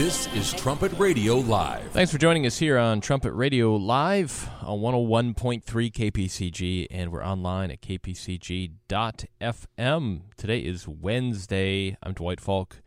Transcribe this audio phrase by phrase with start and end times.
[0.00, 1.90] This is Trumpet Radio Live.
[1.90, 7.70] Thanks for joining us here on Trumpet Radio Live on 101.3 KPCG, and we're online
[7.70, 8.80] at kpcg.fm.
[10.38, 11.98] Today is Wednesday.
[12.02, 12.80] I'm Dwight Falk.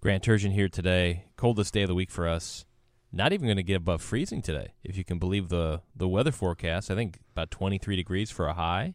[0.00, 1.24] Grant Turgeon here today.
[1.36, 2.64] Coldest day of the week for us.
[3.10, 6.30] Not even going to get above freezing today, if you can believe the, the weather
[6.30, 6.88] forecast.
[6.88, 8.94] I think about 23 degrees for a high.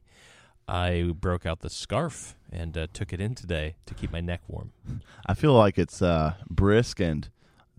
[0.66, 4.44] I broke out the scarf and uh, took it in today to keep my neck
[4.48, 4.72] warm.
[5.26, 7.28] I feel like it's uh, brisk and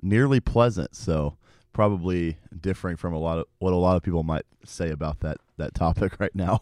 [0.03, 1.37] nearly pleasant, so
[1.73, 5.39] probably differing from a lot of what a lot of people might say about that
[5.59, 6.61] that topic right now.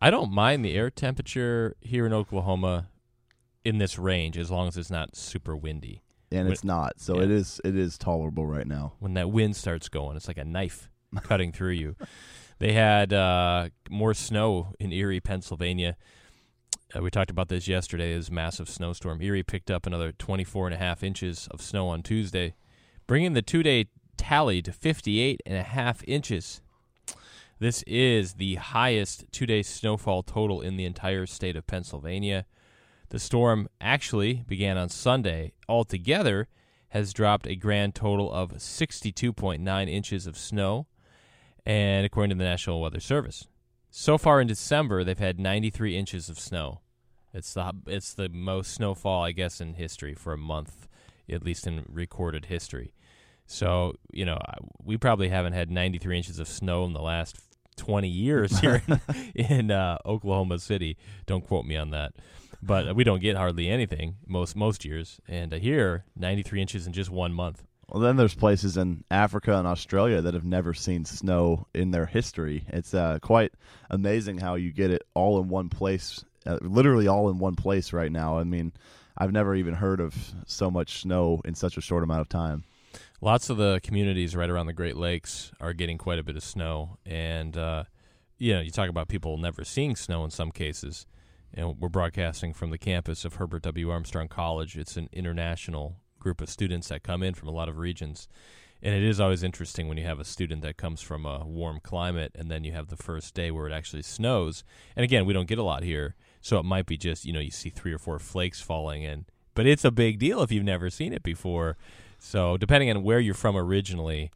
[0.00, 2.88] I don't mind the air temperature here in Oklahoma
[3.64, 6.02] in this range as long as it's not super windy.
[6.32, 7.24] and When- it's not, so yeah.
[7.24, 8.94] it is it is tolerable right now.
[8.98, 10.88] When that wind starts going, it's like a knife
[11.22, 11.96] cutting through you.
[12.60, 15.96] They had uh, more snow in Erie, Pennsylvania.
[16.94, 18.14] Uh, we talked about this yesterday.
[18.14, 19.22] This massive snowstorm.
[19.22, 22.54] Erie picked up another 24 and a half inches of snow on Tuesday,
[23.06, 26.60] bringing the two-day tally to 58 and a half inches.
[27.58, 32.46] This is the highest two-day snowfall total in the entire state of Pennsylvania.
[33.10, 35.52] The storm actually began on Sunday.
[35.68, 36.48] Altogether,
[36.90, 40.86] has dropped a grand total of 62.9 inches of snow,
[41.64, 43.46] and according to the National Weather Service,
[43.90, 46.80] so far in December they've had 93 inches of snow.
[47.32, 50.88] It's the it's the most snowfall I guess in history for a month,
[51.28, 52.92] at least in recorded history.
[53.46, 54.38] So you know
[54.82, 57.38] we probably haven't had 93 inches of snow in the last
[57.76, 59.00] 20 years here in,
[59.34, 60.96] in uh, Oklahoma City.
[61.26, 62.14] Don't quote me on that,
[62.62, 65.20] but we don't get hardly anything most most years.
[65.28, 67.64] And uh, here, 93 inches in just one month.
[67.90, 72.06] Well, then there's places in Africa and Australia that have never seen snow in their
[72.06, 72.64] history.
[72.68, 73.52] It's uh, quite
[73.90, 77.92] amazing how you get it all in one place, uh, literally all in one place
[77.92, 78.38] right now.
[78.38, 78.72] I mean,
[79.18, 80.14] I've never even heard of
[80.46, 82.62] so much snow in such a short amount of time.
[83.20, 86.44] Lots of the communities right around the Great Lakes are getting quite a bit of
[86.44, 87.84] snow, and uh,
[88.38, 91.06] you know, you talk about people never seeing snow in some cases.
[91.52, 93.90] And we're broadcasting from the campus of Herbert W.
[93.90, 94.78] Armstrong College.
[94.78, 98.28] It's an international group of students that come in from a lot of regions,
[98.82, 101.80] and it is always interesting when you have a student that comes from a warm
[101.82, 104.64] climate, and then you have the first day where it actually snows.
[104.96, 107.40] And again, we don't get a lot here, so it might be just you know
[107.40, 110.64] you see three or four flakes falling in, but it's a big deal if you've
[110.64, 111.76] never seen it before.
[112.18, 114.30] So depending on where you're from originally,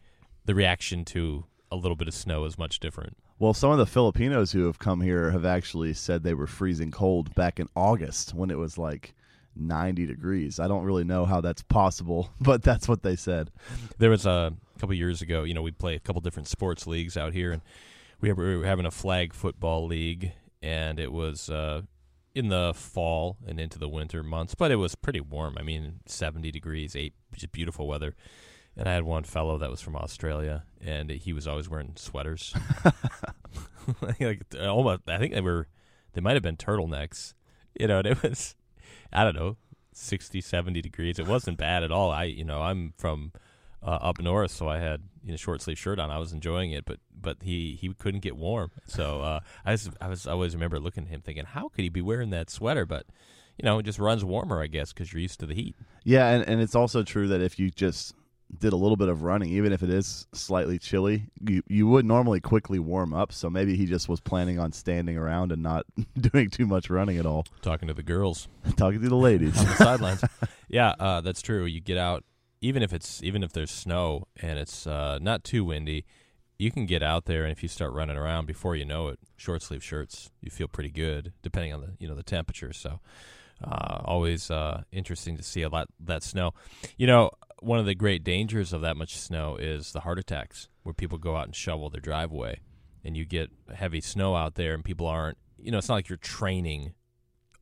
[0.45, 3.17] the reaction to a little bit of snow is much different.
[3.39, 6.91] Well, some of the Filipinos who have come here have actually said they were freezing
[6.91, 9.15] cold back in August when it was like
[9.57, 10.59] 90 degrees.
[10.59, 13.51] I don't really know how that's possible, but that's what they said.
[13.99, 17.17] There was a couple years ago, you know, we play a couple different sports leagues
[17.17, 17.63] out here, and
[18.21, 20.33] we were, having a flag football league,
[20.63, 21.83] and it was uh,
[22.35, 25.57] in the fall and into the winter months, but it was pretty warm.
[25.59, 28.15] I mean, 70 degrees, eight, just beautiful weather.
[28.77, 32.53] And I had one fellow that was from Australia, and he was always wearing sweaters.
[34.01, 35.69] like almost, I think they were,
[36.15, 37.35] they might have been turtlenecks.
[37.79, 38.55] You know, and it was,
[39.13, 39.57] I don't know,
[39.93, 41.19] 60, 70 degrees.
[41.19, 42.11] It wasn't bad at all.
[42.11, 43.33] I, you know, I'm from
[43.83, 46.11] uh, up north, so I had you know short sleeve shirt on.
[46.11, 48.71] I was enjoying it, but but he he couldn't get warm.
[48.87, 51.83] So uh, I was I was I always remember looking at him thinking, how could
[51.83, 52.87] he be wearing that sweater?
[52.87, 53.07] But
[53.59, 55.77] you know, it just runs warmer, I guess, because you're used to the heat.
[56.03, 58.15] Yeah, and, and it's also true that if you just
[58.59, 62.05] did a little bit of running, even if it is slightly chilly, you, you would
[62.05, 63.33] normally quickly warm up.
[63.33, 65.87] So maybe he just was planning on standing around and not
[66.21, 67.45] doing too much running at all.
[67.63, 69.59] Talking to the girls Talking to the ladies.
[69.59, 70.25] on the sidelines.
[70.69, 71.67] Yeah, uh, that's true.
[71.67, 72.25] You get out,
[72.61, 76.05] even if it's even if there's snow and it's uh, not too windy,
[76.59, 79.19] you can get out there, and if you start running around, before you know it,
[79.37, 82.73] short sleeve shirts, you feel pretty good, depending on the you know the temperature.
[82.73, 82.99] So,
[83.63, 86.55] uh, always uh, interesting to see a lot that snow.
[86.97, 87.31] You know,
[87.65, 91.19] one of the great dangers of that much snow is the heart attacks, where people
[91.19, 92.61] go out and shovel their driveway,
[93.05, 95.39] and you get heavy snow out there, and people aren't.
[95.59, 96.95] You know, it's not like you're training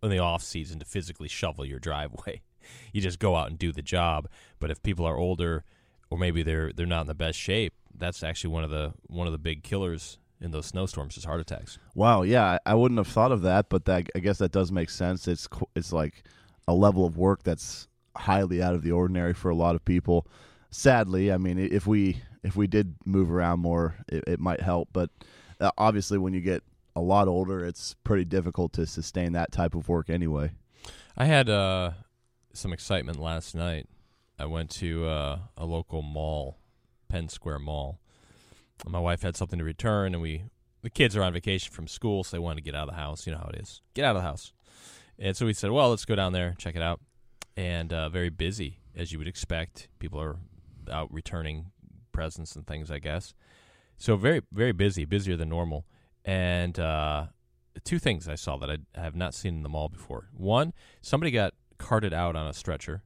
[0.03, 2.43] in the off season to physically shovel your driveway.
[2.93, 4.29] You just go out and do the job.
[4.61, 5.65] But if people are older,
[6.11, 9.27] or maybe they're they're not in the best shape, that's actually one of the one
[9.27, 11.81] of the big killers in those snowstorms is heart attacks.
[11.97, 14.91] Wow, yeah, I wouldn't have thought of that, but that I guess that does make
[14.91, 15.27] sense.
[15.27, 16.23] It's it's like
[16.69, 20.27] a level of work that's highly out of the ordinary for a lot of people.
[20.71, 24.89] Sadly, I mean, if we if we did move around more, it, it might help.
[24.93, 25.11] But
[25.61, 26.63] uh, obviously, when you get
[26.97, 30.53] a lot older, it's pretty difficult to sustain that type of work anyway.
[31.17, 31.93] I had uh,
[32.53, 33.87] some excitement last night.
[34.39, 36.59] I went to uh, a local mall,
[37.09, 38.01] Penn Square Mall.
[38.87, 40.45] My wife had something to return, and we
[40.83, 43.01] the kids are on vacation from school, so they wanted to get out of the
[43.01, 43.27] house.
[43.27, 44.53] You know how it is, get out of the house.
[45.19, 47.01] And so we said, well, let's go down there check it out.
[47.57, 49.89] And uh, very busy as you would expect.
[49.99, 50.37] People are
[50.91, 51.67] out returning
[52.13, 53.35] presents and things, I guess.
[53.97, 55.87] So very very busy, busier than normal.
[56.25, 57.27] And uh,
[57.85, 60.29] two things I saw that I have not seen in the mall before.
[60.33, 63.03] One, somebody got carted out on a stretcher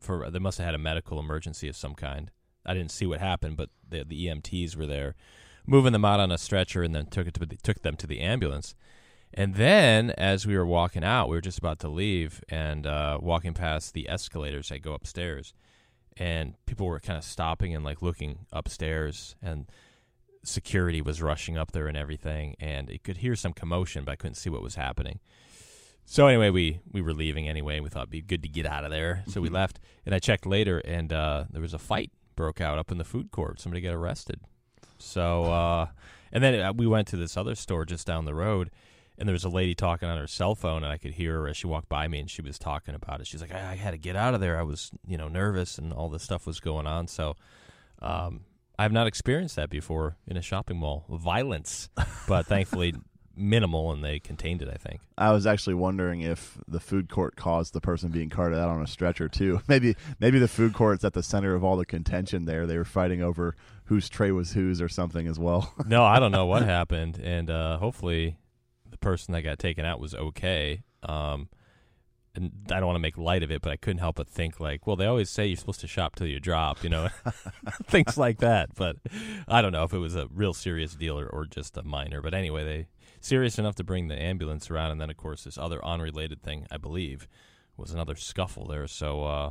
[0.00, 2.30] for they must have had a medical emergency of some kind.
[2.64, 5.14] I didn't see what happened, but the the EMTs were there,
[5.66, 8.06] moving them out on a stretcher, and then took it to the, took them to
[8.06, 8.74] the ambulance.
[9.38, 13.18] And then, as we were walking out, we were just about to leave and uh,
[13.20, 15.52] walking past the escalators that go upstairs,
[16.16, 19.66] and people were kind of stopping and like looking upstairs, and
[20.42, 24.16] security was rushing up there and everything, and you could hear some commotion, but I
[24.16, 25.20] couldn't see what was happening.
[26.06, 27.74] So anyway, we we were leaving anyway.
[27.74, 29.80] and We thought it'd be good to get out of there, so we left.
[30.06, 33.04] And I checked later, and uh, there was a fight broke out up in the
[33.04, 33.60] food court.
[33.60, 34.40] Somebody got arrested.
[34.98, 35.88] So uh,
[36.32, 38.70] and then uh, we went to this other store just down the road,
[39.18, 41.48] and there was a lady talking on her cell phone, and I could hear her
[41.48, 43.26] as she walked by me, and she was talking about it.
[43.26, 44.58] She's like, I, I had to get out of there.
[44.58, 47.08] I was you know nervous, and all this stuff was going on.
[47.08, 47.36] So.
[48.02, 48.40] Um,
[48.78, 51.06] I have not experienced that before in a shopping mall.
[51.08, 51.88] Violence,
[52.28, 52.92] but thankfully
[53.36, 54.68] minimal, and they contained it.
[54.68, 55.00] I think.
[55.16, 58.82] I was actually wondering if the food court caused the person being carted out on
[58.82, 59.60] a stretcher too.
[59.68, 62.66] Maybe maybe the food court's at the center of all the contention there.
[62.66, 65.72] They were fighting over whose tray was whose or something as well.
[65.86, 68.36] no, I don't know what happened, and uh, hopefully
[69.06, 70.82] person that got taken out was okay.
[71.04, 71.48] Um,
[72.34, 74.58] and I don't want to make light of it, but I couldn't help but think
[74.58, 77.08] like, well, they always say you're supposed to shop till you drop, you know,
[77.84, 78.74] things like that.
[78.74, 78.96] But
[79.46, 82.20] I don't know if it was a real serious deal or, or just a minor.
[82.20, 82.88] But anyway, they
[83.20, 86.66] serious enough to bring the ambulance around, and then of course this other unrelated thing,
[86.68, 87.28] I believe,
[87.76, 88.88] was another scuffle there.
[88.88, 89.50] So, uh,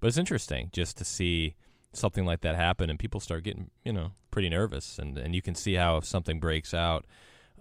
[0.00, 1.54] but it's interesting just to see
[1.92, 5.42] something like that happen, and people start getting you know pretty nervous, and and you
[5.42, 7.06] can see how if something breaks out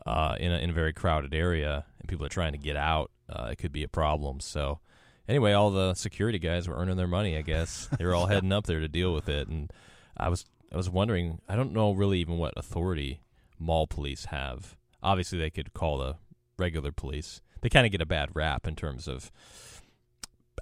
[0.06, 3.12] uh, in a, in a very crowded area and people are trying to get out,
[3.30, 4.40] uh, it could be a problem.
[4.40, 4.80] So.
[5.28, 7.36] Anyway, all the security guys were earning their money.
[7.36, 9.74] I guess they were all heading up there to deal with it, and
[10.16, 11.42] I was I was wondering.
[11.50, 13.22] I don't know really even what authority
[13.58, 16.16] mall police have obviously they could call the
[16.58, 17.40] regular police.
[17.62, 19.32] They kind of get a bad rap in terms of.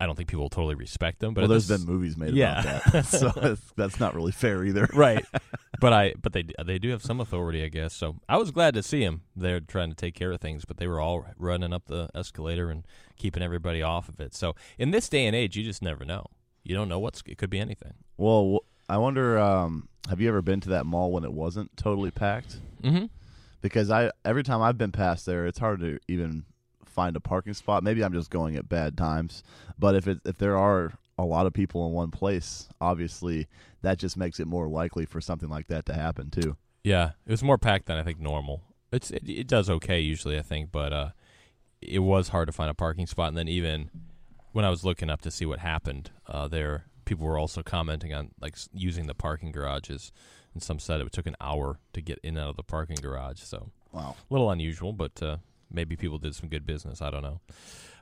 [0.03, 2.33] I don't think people will totally respect them, but well, there's this, been movies made
[2.33, 2.59] Yeah.
[2.61, 4.89] about that, so that's, that's not really fair either.
[4.93, 5.25] right.
[5.79, 7.93] But I, but they they do have some authority, I guess.
[7.93, 9.23] So I was glad to see them.
[9.35, 12.69] They're trying to take care of things, but they were all running up the escalator
[12.69, 12.85] and
[13.17, 14.33] keeping everybody off of it.
[14.33, 16.27] So in this day and age, you just never know.
[16.63, 17.95] You don't know what's it could be anything.
[18.15, 19.37] Well, I wonder.
[19.37, 22.59] Um, have you ever been to that mall when it wasn't totally packed?
[22.81, 23.07] Mm-hmm.
[23.59, 26.45] Because I every time I've been past there, it's hard to even
[26.93, 27.83] find a parking spot.
[27.83, 29.43] Maybe I'm just going at bad times.
[29.77, 33.47] But if it if there are a lot of people in one place, obviously
[33.81, 36.55] that just makes it more likely for something like that to happen too.
[36.83, 38.61] Yeah, it was more packed than I think normal.
[38.91, 41.09] It's it, it does okay usually, I think, but uh,
[41.81, 43.29] it was hard to find a parking spot.
[43.29, 43.89] And then even
[44.51, 48.13] when I was looking up to see what happened, uh, there people were also commenting
[48.13, 50.11] on like using the parking garages,
[50.53, 52.97] and some said it took an hour to get in and out of the parking
[53.01, 53.41] garage.
[53.41, 54.15] So Wow.
[54.29, 55.37] a little unusual, but uh,
[55.73, 57.01] maybe people did some good business.
[57.01, 57.41] I don't know.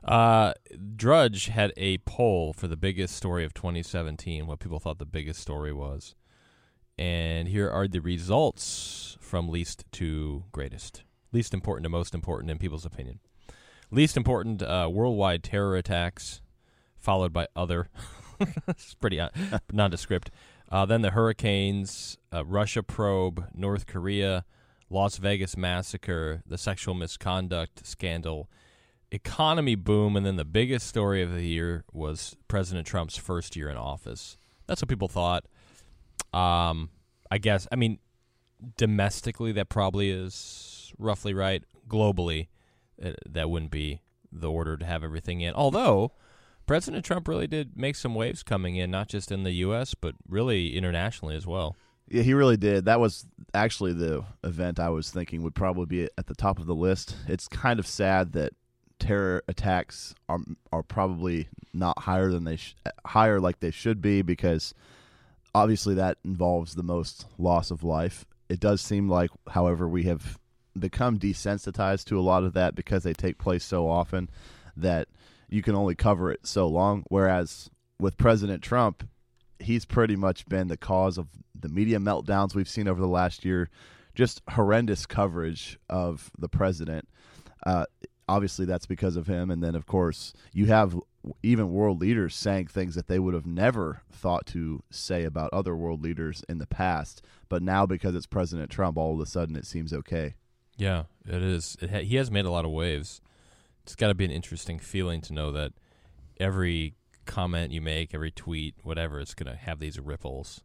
[0.04, 0.52] Uh,
[0.96, 5.40] Drudge had a poll for the biggest story of 2017, what people thought the biggest
[5.40, 6.14] story was.
[6.98, 11.04] And here are the results from least to greatest.
[11.32, 13.20] Least important to most important in people's opinion.
[13.90, 16.42] Least important uh, worldwide terror attacks,
[16.98, 17.88] followed by other.
[18.68, 19.30] it's pretty uh,
[19.72, 20.30] nondescript.
[20.70, 24.44] Uh, then the hurricanes, uh, Russia probe, North Korea,
[24.92, 28.50] Las Vegas massacre, the sexual misconduct scandal,
[29.10, 33.68] economy boom, and then the biggest story of the year was President Trump's first year
[33.68, 34.36] in office.
[34.66, 35.44] That's what people thought.
[36.32, 36.90] Um,
[37.30, 37.66] I guess.
[37.72, 37.98] I mean,
[38.76, 41.62] domestically, that probably is roughly right.
[41.88, 42.48] Globally,
[43.02, 45.54] uh, that wouldn't be the order to have everything in.
[45.54, 46.12] Although
[46.66, 49.94] President Trump really did make some waves coming in, not just in the U.S.
[49.94, 51.76] but really internationally as well.
[52.12, 52.84] Yeah, he really did.
[52.84, 56.66] That was actually the event I was thinking would probably be at the top of
[56.66, 57.16] the list.
[57.26, 58.52] It's kind of sad that
[58.98, 60.40] terror attacks are
[60.70, 62.76] are probably not higher than they sh-
[63.06, 64.74] higher like they should be because
[65.54, 68.26] obviously that involves the most loss of life.
[68.50, 70.38] It does seem like, however, we have
[70.78, 74.28] become desensitized to a lot of that because they take place so often
[74.76, 75.08] that
[75.48, 77.04] you can only cover it so long.
[77.08, 79.08] Whereas with President Trump,
[79.58, 81.28] he's pretty much been the cause of
[81.62, 83.70] the media meltdowns we've seen over the last year.
[84.14, 87.08] Just horrendous coverage of the president.
[87.64, 87.86] Uh,
[88.28, 89.50] obviously, that's because of him.
[89.50, 90.98] And then, of course, you have
[91.42, 95.76] even world leaders saying things that they would have never thought to say about other
[95.76, 97.22] world leaders in the past.
[97.48, 100.34] But now, because it's President Trump, all of a sudden it seems okay.
[100.76, 101.76] Yeah, it is.
[101.80, 103.20] It ha- he has made a lot of waves.
[103.84, 105.72] It's got to be an interesting feeling to know that
[106.38, 110.62] every comment you make, every tweet, whatever, it's going to have these ripples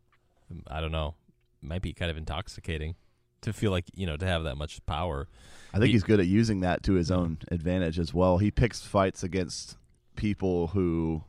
[0.67, 1.15] I don't know,
[1.61, 2.95] might be kind of intoxicating
[3.41, 5.27] to feel like you know to have that much power.
[5.73, 8.37] I think He- he's good at using that to his own advantage as well.
[8.39, 9.77] He picks fights against
[10.15, 11.23] people who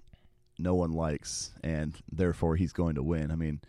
[0.59, 3.31] no one likes, and therefore he's going to win.
[3.31, 3.61] I mean,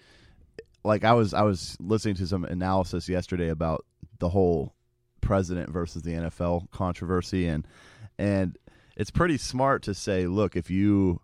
[0.83, 3.85] like I was I was listening to some analysis yesterday about
[4.19, 4.73] the whole
[5.21, 7.67] president versus the NFL controversy, and
[8.17, 8.57] and
[8.95, 11.21] it's pretty smart to say, look, if you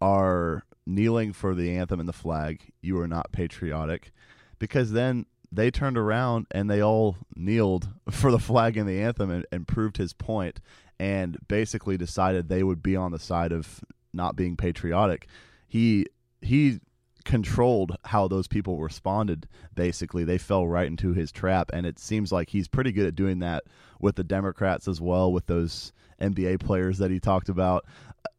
[0.00, 4.12] are kneeling for the anthem and the flag, you are not patriotic,
[4.58, 9.30] because then they turned around and they all kneeled for the flag and the anthem
[9.30, 10.60] and, and proved his point
[10.98, 13.80] and basically decided they would be on the side of
[14.12, 15.26] not being patriotic.
[15.66, 16.06] He
[16.42, 16.80] he
[17.24, 22.32] controlled how those people responded basically they fell right into his trap and it seems
[22.32, 23.62] like he's pretty good at doing that
[24.00, 27.84] with the democrats as well with those nba players that he talked about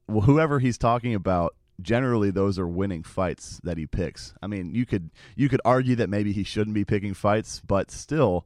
[0.08, 4.86] whoever he's talking about generally those are winning fights that he picks i mean you
[4.86, 8.46] could you could argue that maybe he shouldn't be picking fights but still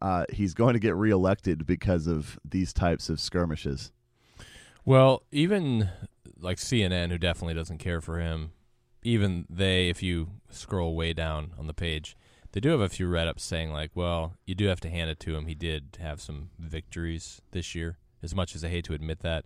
[0.00, 3.90] uh, he's going to get reelected because of these types of skirmishes
[4.88, 5.90] Well, even
[6.40, 8.52] like CNN, who definitely doesn't care for him,
[9.02, 12.16] even they, if you scroll way down on the page,
[12.52, 15.10] they do have a few write ups saying, like, well, you do have to hand
[15.10, 15.44] it to him.
[15.44, 19.44] He did have some victories this year, as much as I hate to admit that.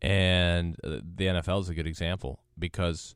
[0.00, 3.14] And uh, the NFL is a good example because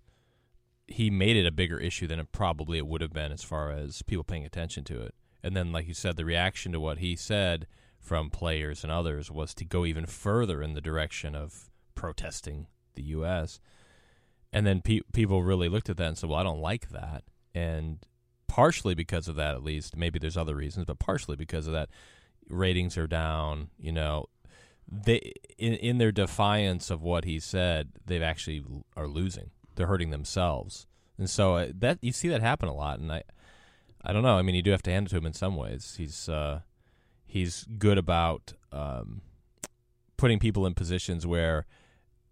[0.86, 3.70] he made it a bigger issue than it probably it would have been as far
[3.70, 5.14] as people paying attention to it.
[5.42, 7.66] And then, like you said, the reaction to what he said
[7.98, 13.02] from players and others was to go even further in the direction of protesting the
[13.02, 13.60] U.S.
[14.52, 17.24] And then pe- people really looked at that and said, "Well, I don't like that."
[17.54, 17.98] And
[18.48, 21.88] partially because of that, at least, maybe there's other reasons, but partially because of that,
[22.48, 23.70] ratings are down.
[23.78, 24.26] You know,
[24.92, 28.62] they in in their defiance of what he said, they've actually
[28.96, 29.50] are losing.
[29.74, 32.98] They're hurting themselves, and so uh, that you see that happen a lot.
[32.98, 33.22] And I,
[34.04, 34.36] I don't know.
[34.36, 35.94] I mean, you do have to hand it to him in some ways.
[35.96, 36.60] He's uh,
[37.24, 39.22] he's good about um,
[40.18, 41.64] putting people in positions where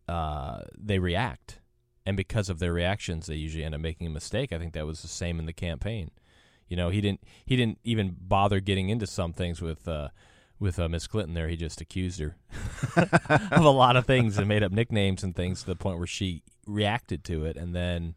[0.07, 1.61] uh, they react,
[2.05, 4.53] and because of their reactions, they usually end up making a mistake.
[4.53, 6.11] I think that was the same in the campaign.
[6.69, 10.09] You know, he didn't he didn't even bother getting into some things with uh,
[10.61, 11.35] with uh, Miss Clinton.
[11.35, 12.37] There, he just accused her
[12.97, 16.07] of a lot of things and made up nicknames and things to the point where
[16.07, 18.15] she reacted to it, and then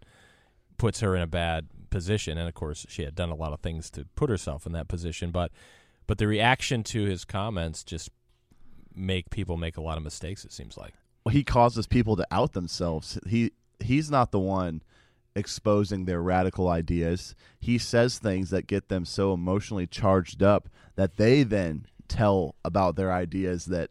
[0.78, 2.38] puts her in a bad position.
[2.38, 4.88] And of course, she had done a lot of things to put herself in that
[4.88, 5.52] position, but
[6.06, 8.10] but the reaction to his comments just
[8.94, 10.46] make people make a lot of mistakes.
[10.46, 10.94] It seems like.
[11.32, 13.18] he causes people to out themselves.
[13.26, 14.84] He he's not the one
[15.36, 17.36] exposing their radical ideas.
[17.60, 22.96] He says things that get them so emotionally charged up that they then tell about
[22.96, 23.90] their ideas that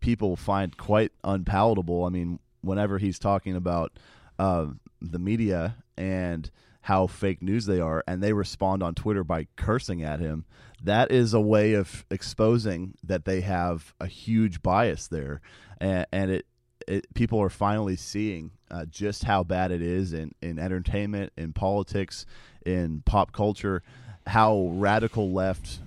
[0.00, 2.04] people find quite unpalatable.
[2.04, 3.92] I mean, whenever he's talking about
[4.38, 4.66] uh,
[5.00, 6.50] the media and
[6.82, 10.44] how fake news they are, and they respond on Twitter by cursing at him,
[10.82, 15.40] that is a way of exposing that they have a huge bias there,
[15.80, 16.46] and, and it
[16.88, 21.52] it, people are finally seeing uh, just how bad it is in, in entertainment, in
[21.52, 22.26] politics,
[22.64, 23.82] in pop culture,
[24.26, 25.80] how radical left,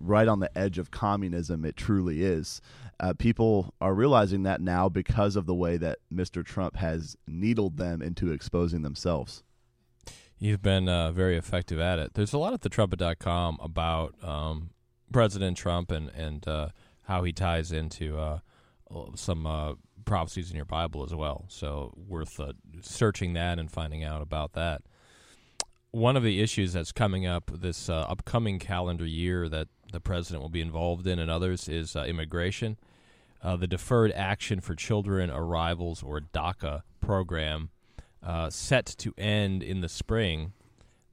[0.00, 2.60] right on the edge of communism, it truly is.
[3.00, 6.44] Uh, people are realizing that now because of the way that Mr.
[6.44, 9.42] Trump has needled them into exposing themselves.
[10.38, 12.14] You've been uh, very effective at it.
[12.14, 14.70] There's a lot at thetrumpet.com about um,
[15.12, 16.68] President Trump and and uh,
[17.02, 18.38] how he ties into uh,
[19.14, 19.74] some uh,
[20.04, 21.46] prophecies in your Bible as well.
[21.48, 24.82] So worth uh, searching that and finding out about that.
[25.90, 30.42] One of the issues that's coming up this uh, upcoming calendar year that the president
[30.42, 32.76] will be involved in and others is uh, immigration.
[33.42, 37.70] Uh, the Deferred Action for Children Arrivals or DACA program
[38.22, 40.52] uh, set to end in the spring.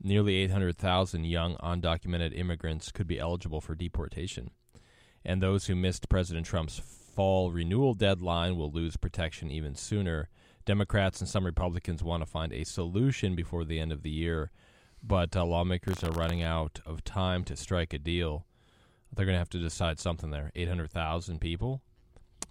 [0.01, 4.51] Nearly 800,000 young undocumented immigrants could be eligible for deportation.
[5.24, 10.29] And those who missed President Trump's fall renewal deadline will lose protection even sooner.
[10.65, 14.51] Democrats and some Republicans want to find a solution before the end of the year,
[15.01, 18.46] but uh, lawmakers are running out of time to strike a deal.
[19.15, 20.51] They're going to have to decide something there.
[20.55, 21.81] 800,000 people.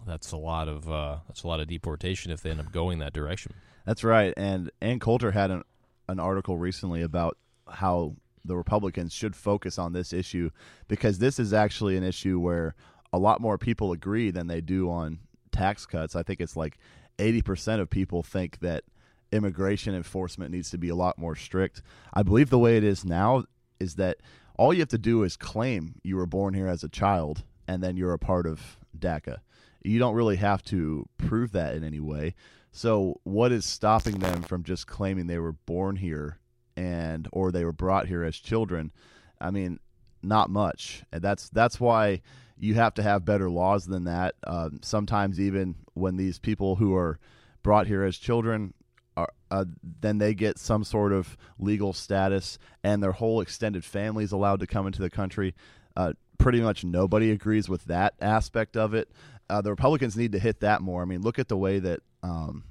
[0.05, 2.99] That's a lot of uh, that's a lot of deportation if they end up going
[2.99, 3.53] that direction.
[3.85, 4.33] That's right.
[4.35, 5.63] And Ann Coulter had an,
[6.09, 10.51] an article recently about how the Republicans should focus on this issue
[10.87, 12.75] because this is actually an issue where
[13.11, 15.19] a lot more people agree than they do on
[15.51, 16.15] tax cuts.
[16.15, 16.77] I think it's like
[17.17, 18.83] 80% of people think that
[19.31, 21.81] immigration enforcement needs to be a lot more strict.
[22.13, 23.45] I believe the way it is now
[23.79, 24.17] is that
[24.57, 27.83] all you have to do is claim you were born here as a child and
[27.83, 29.37] then you're a part of DACA.
[29.83, 32.35] You don't really have to prove that in any way.
[32.71, 36.39] So, what is stopping them from just claiming they were born here
[36.77, 38.91] and or they were brought here as children.
[39.39, 39.79] I mean,
[40.21, 41.03] not much.
[41.11, 42.21] And that's that's why
[42.57, 44.35] you have to have better laws than that.
[44.45, 47.19] Uh, sometimes even when these people who are
[47.63, 48.73] brought here as children
[49.17, 49.65] are, uh,
[50.01, 54.59] then they get some sort of legal status, and their whole extended family is allowed
[54.59, 55.53] to come into the country.
[55.95, 59.09] Uh, pretty much nobody agrees with that aspect of it.
[59.49, 61.01] Uh, the Republicans need to hit that more.
[61.01, 62.63] I mean, look at the way that um,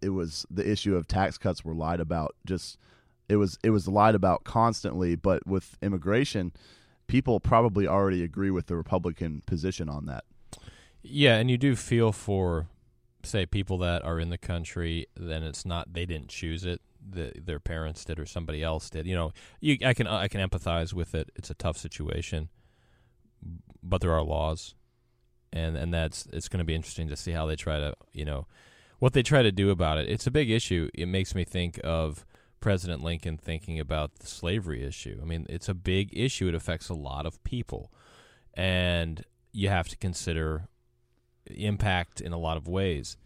[0.00, 2.34] it was the issue of tax cuts were lied about.
[2.46, 2.78] Just
[3.28, 5.16] it was it was lied about constantly.
[5.16, 6.52] But with immigration,
[7.06, 10.24] people probably already agree with the Republican position on that.
[11.02, 12.66] Yeah, and you do feel for
[13.28, 16.80] say people that are in the country, then it's not they didn't choose it.
[17.10, 19.06] The, their parents did or somebody else did.
[19.06, 21.30] You know, you, I can I can empathize with it.
[21.36, 22.48] It's a tough situation,
[23.82, 24.74] but there are laws,
[25.52, 28.24] and and that's it's going to be interesting to see how they try to you
[28.24, 28.46] know
[28.98, 30.08] what they try to do about it.
[30.08, 30.90] It's a big issue.
[30.94, 32.26] It makes me think of
[32.60, 35.20] President Lincoln thinking about the slavery issue.
[35.22, 36.48] I mean, it's a big issue.
[36.48, 37.92] It affects a lot of people,
[38.54, 40.68] and you have to consider
[41.50, 43.16] impact in a lot of ways.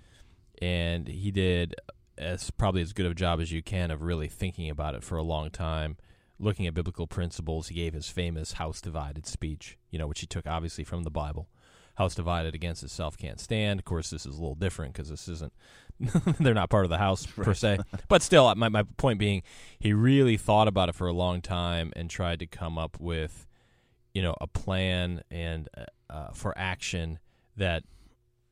[0.60, 1.74] And he did
[2.18, 5.02] as probably as good of a job as you can of really thinking about it
[5.02, 5.96] for a long time,
[6.38, 7.68] looking at biblical principles.
[7.68, 11.10] He gave his famous house divided speech, you know, which he took obviously from the
[11.10, 11.48] Bible.
[11.96, 13.78] House divided against itself can't stand.
[13.78, 15.52] Of course, this is a little different because this isn't,
[16.40, 17.80] they're not part of the house per se.
[18.08, 19.42] But still, my, my point being,
[19.78, 23.46] he really thought about it for a long time and tried to come up with,
[24.14, 25.68] you know, a plan and
[26.08, 27.18] uh, for action
[27.56, 27.84] that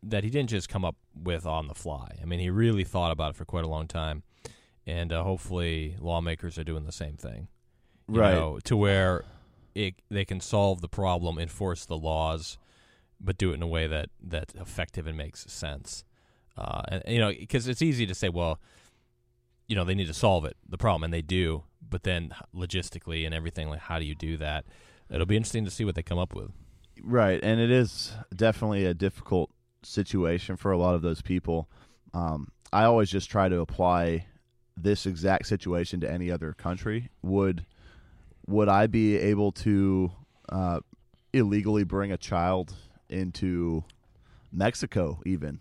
[0.02, 2.18] that he didn't just come up with on the fly.
[2.20, 4.22] I mean, he really thought about it for quite a long time,
[4.86, 7.48] and uh, hopefully, lawmakers are doing the same thing,
[8.08, 8.34] right?
[8.34, 9.24] Know, to where
[9.74, 12.58] it they can solve the problem, enforce the laws,
[13.20, 16.04] but do it in a way that that's effective and makes sense.
[16.56, 18.58] Uh, and you know, because it's easy to say, well,
[19.66, 23.24] you know, they need to solve it, the problem, and they do, but then logistically
[23.24, 24.64] and everything, like how do you do that?
[25.10, 26.50] It'll be interesting to see what they come up with.
[27.02, 29.50] Right, and it is definitely a difficult
[29.82, 31.68] situation for a lot of those people.
[32.14, 34.26] Um, I always just try to apply
[34.76, 37.10] this exact situation to any other country.
[37.22, 37.66] Would
[38.46, 40.10] would I be able to
[40.48, 40.80] uh,
[41.32, 42.74] illegally bring a child
[43.08, 43.84] into
[44.52, 45.60] Mexico even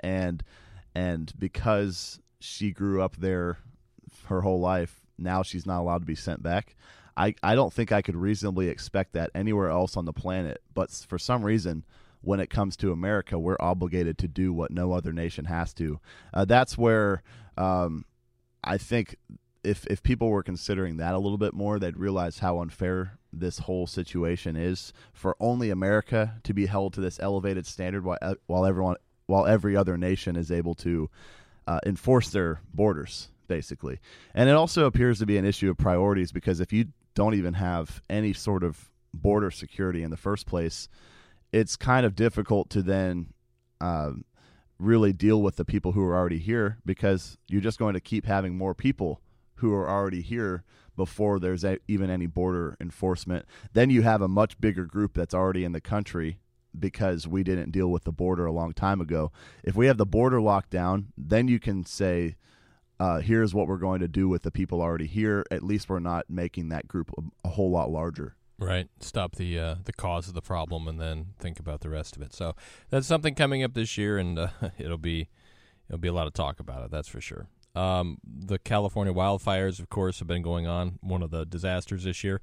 [0.00, 0.42] and
[0.94, 3.58] and because she grew up there
[4.26, 6.76] her whole life now she's not allowed to be sent back
[7.16, 10.90] I, I don't think I could reasonably expect that anywhere else on the planet but
[10.90, 11.84] for some reason
[12.20, 16.00] when it comes to America, we're obligated to do what no other nation has to.
[16.34, 17.22] Uh, that's where
[17.56, 18.04] um,
[18.62, 19.16] I think
[19.64, 23.58] if if people were considering that a little bit more, they'd realize how unfair this
[23.58, 28.34] whole situation is for only America to be held to this elevated standard while uh,
[28.46, 31.10] while everyone while every other nation is able to
[31.66, 33.98] uh, enforce their borders basically.
[34.34, 37.54] And it also appears to be an issue of priorities because if you don't even
[37.54, 40.88] have any sort of border security in the first place,
[41.52, 43.32] it's kind of difficult to then
[43.80, 44.24] um,
[44.78, 48.26] really deal with the people who are already here because you're just going to keep
[48.26, 49.20] having more people
[49.56, 50.62] who are already here
[50.96, 53.46] before there's a, even any border enforcement.
[53.72, 56.40] Then you have a much bigger group that's already in the country
[56.78, 59.32] because we didn't deal with the border a long time ago.
[59.64, 62.36] If we have the border locked down, then you can say,
[63.00, 65.44] uh, here's what we're going to do with the people already here.
[65.50, 68.34] At least we're not making that group a, a whole lot larger.
[68.58, 68.88] Right.
[69.00, 72.22] Stop the uh, the cause of the problem and then think about the rest of
[72.22, 72.34] it.
[72.34, 72.56] So
[72.90, 75.28] that's something coming up this year, and uh, it'll be
[75.88, 76.90] it'll be a lot of talk about it.
[76.90, 77.46] That's for sure.
[77.76, 80.98] Um, the California wildfires, of course, have been going on.
[81.00, 82.40] One of the disasters this year.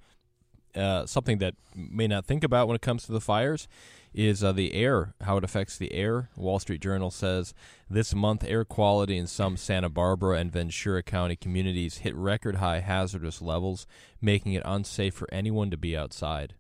[0.76, 3.68] Uh, something that may not think about when it comes to the fires
[4.14, 6.30] is uh, the air, how it affects the air.
[6.36, 7.54] Wall Street Journal says
[7.90, 12.80] this month air quality in some Santa Barbara and Ventura County communities hit record high
[12.80, 13.86] hazardous levels,
[14.22, 16.56] making it unsafe for anyone to be outside.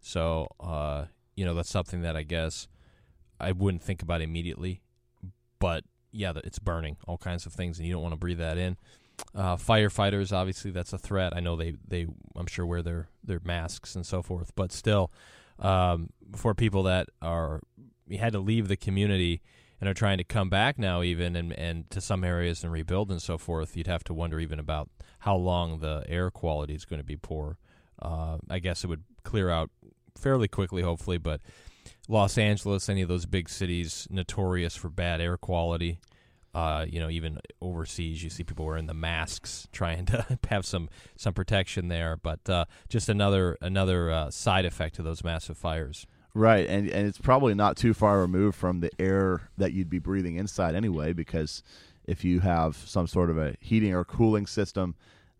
[0.00, 2.68] So, uh, you know, that's something that I guess
[3.40, 4.82] I wouldn't think about immediately,
[5.58, 8.58] but yeah, it's burning all kinds of things, and you don't want to breathe that
[8.58, 8.76] in.
[9.34, 11.32] Uh, firefighters, obviously, that's a threat.
[11.34, 12.06] I know they, they,
[12.36, 15.10] I'm sure wear their their masks and so forth, but still,
[15.58, 17.60] um, for people that are
[18.18, 19.40] had to leave the community
[19.80, 23.10] and are trying to come back now even and, and to some areas and rebuild
[23.10, 24.88] and so forth you'd have to wonder even about
[25.20, 27.58] how long the air quality is going to be poor.
[28.00, 29.70] Uh, i guess it would clear out
[30.16, 31.40] fairly quickly hopefully but
[32.08, 35.98] los angeles any of those big cities notorious for bad air quality
[36.54, 40.88] uh, you know, even overseas, you see people wearing the masks, trying to have some
[41.16, 42.16] some protection there.
[42.16, 46.06] But uh, just another another uh, side effect to those massive fires.
[46.34, 50.00] Right, and and it's probably not too far removed from the air that you'd be
[50.00, 51.62] breathing inside anyway, because
[52.06, 54.94] if you have some sort of a heating or cooling system,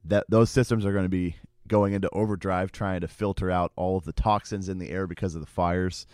[0.05, 3.97] that those systems are going to be going into overdrive trying to filter out all
[3.97, 6.07] of the toxins in the air because of the fires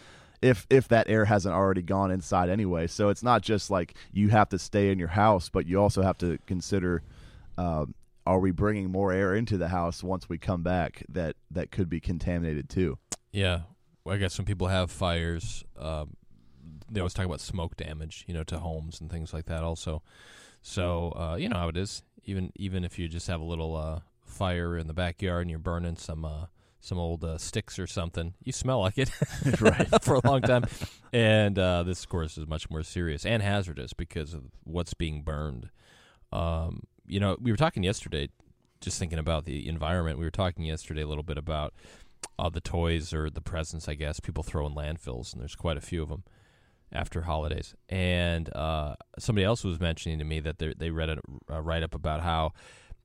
[0.42, 4.28] if if that air hasn't already gone inside anyway so it's not just like you
[4.28, 7.02] have to stay in your house but you also have to consider
[7.58, 7.94] um,
[8.26, 11.88] are we bringing more air into the house once we come back that that could
[11.88, 12.98] be contaminated too
[13.32, 13.60] Yeah,
[14.04, 16.16] well, I guess when people have fires, um,
[16.90, 19.62] they always talk about smoke damage, you know, to homes and things like that.
[19.62, 20.02] Also,
[20.62, 22.02] so uh, you know how it is.
[22.24, 25.58] Even even if you just have a little uh, fire in the backyard and you're
[25.58, 26.46] burning some uh,
[26.80, 29.10] some old uh, sticks or something, you smell like it
[29.60, 29.88] Right.
[30.02, 30.64] for a long time.
[31.12, 35.22] and uh, this, of course, is much more serious and hazardous because of what's being
[35.22, 35.68] burned.
[36.32, 38.28] Um, you know, we were talking yesterday,
[38.80, 40.18] just thinking about the environment.
[40.18, 41.74] We were talking yesterday a little bit about
[42.38, 45.76] uh, the toys or the presents, I guess, people throw in landfills, and there's quite
[45.76, 46.24] a few of them
[46.92, 47.74] after holidays.
[47.88, 51.82] And uh, somebody else was mentioning to me that they they read a, a write
[51.82, 52.52] up about how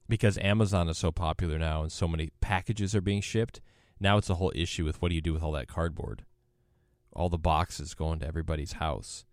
[0.08, 3.62] because Amazon is so popular now and so many packages are being shipped,
[4.00, 6.26] now it's a whole issue with what do you do with all that cardboard,
[7.14, 9.26] all the boxes going to everybody's house,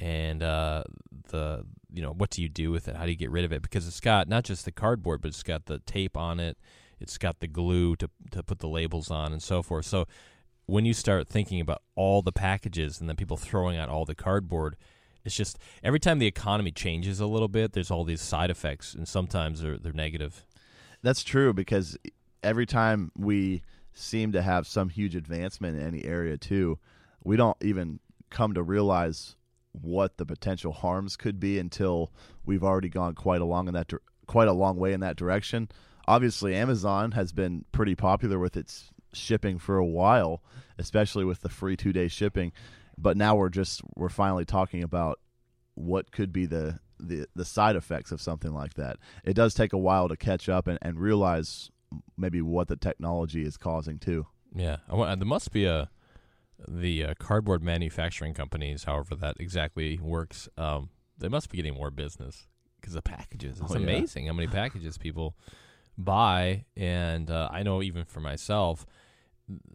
[0.00, 0.84] and uh,
[1.28, 2.96] the you know what do you do with it?
[2.96, 3.62] How do you get rid of it?
[3.62, 6.58] Because it's got not just the cardboard, but it's got the tape on it.
[6.98, 9.86] It's got the glue to to put the labels on and so forth.
[9.86, 10.06] So
[10.66, 14.14] when you start thinking about all the packages and then people throwing out all the
[14.14, 14.76] cardboard,
[15.26, 18.94] it's just every time the economy changes a little bit, there's all these side effects,
[18.94, 20.46] and sometimes they're they're negative.
[21.02, 21.98] That's true because
[22.42, 23.62] every time we
[23.92, 26.78] seem to have some huge advancement in any area too,
[27.24, 27.98] we don't even
[28.30, 29.36] come to realize
[29.72, 32.12] what the potential harms could be until
[32.44, 33.92] we've already gone quite a long in that
[34.26, 35.68] quite a long way in that direction.
[36.08, 40.42] Obviously, Amazon has been pretty popular with its shipping for a while,
[40.78, 42.52] especially with the free 2-day shipping,
[42.98, 45.20] but now we're just we're finally talking about
[45.74, 48.96] what could be the the the side effects of something like that.
[49.24, 51.70] It does take a while to catch up and, and realize
[52.16, 54.26] maybe what the technology is causing too.
[54.54, 55.90] Yeah, I wa- there must be a
[56.66, 60.48] the uh, cardboard manufacturing companies, however that exactly works.
[60.56, 62.46] Um, they must be getting more business
[62.80, 63.60] because the packages.
[63.60, 63.82] It's Oh, yeah.
[63.84, 65.36] amazing how many packages people
[65.98, 68.86] buy, and uh, I know even for myself,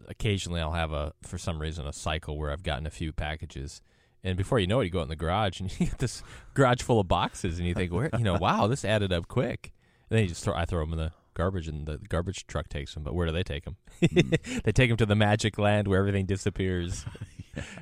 [0.08, 3.80] occasionally I'll have a for some reason a cycle where I've gotten a few packages.
[4.24, 6.22] And before you know it, you go out in the garage and you get this
[6.54, 9.72] garage full of boxes, and you think, "Where, you know, wow, this added up quick."
[10.08, 12.68] And then you just throw, I throw them in the garbage, and the garbage truck
[12.68, 13.02] takes them.
[13.02, 13.76] But where do they take them?
[14.00, 17.04] they take them to the magic land where everything disappears.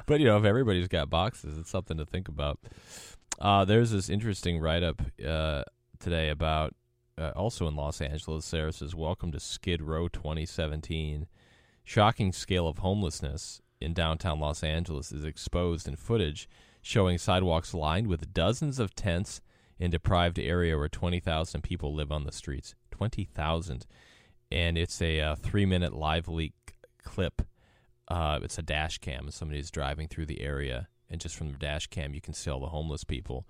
[0.07, 2.59] But you know, if everybody's got boxes, it's something to think about.
[3.38, 5.64] Uh, there's this interesting write up uh,
[5.98, 6.74] today about
[7.18, 8.44] uh, also in Los Angeles.
[8.44, 11.26] Sarah says, "Welcome to Skid Row 2017."
[11.85, 16.49] Shocking scale of homelessness in downtown Los Angeles is exposed in footage
[16.83, 19.40] showing sidewalks lined with dozens of tents
[19.79, 22.75] in deprived area where 20,000 people live on the streets.
[22.90, 23.87] 20,000.
[24.53, 26.53] And it's a uh, three minute LiveLeak
[27.03, 27.43] clip.
[28.09, 29.31] Uh, it's a dash cam.
[29.31, 30.88] Somebody's driving through the area.
[31.09, 33.47] And just from the dash cam, you can see all the homeless people.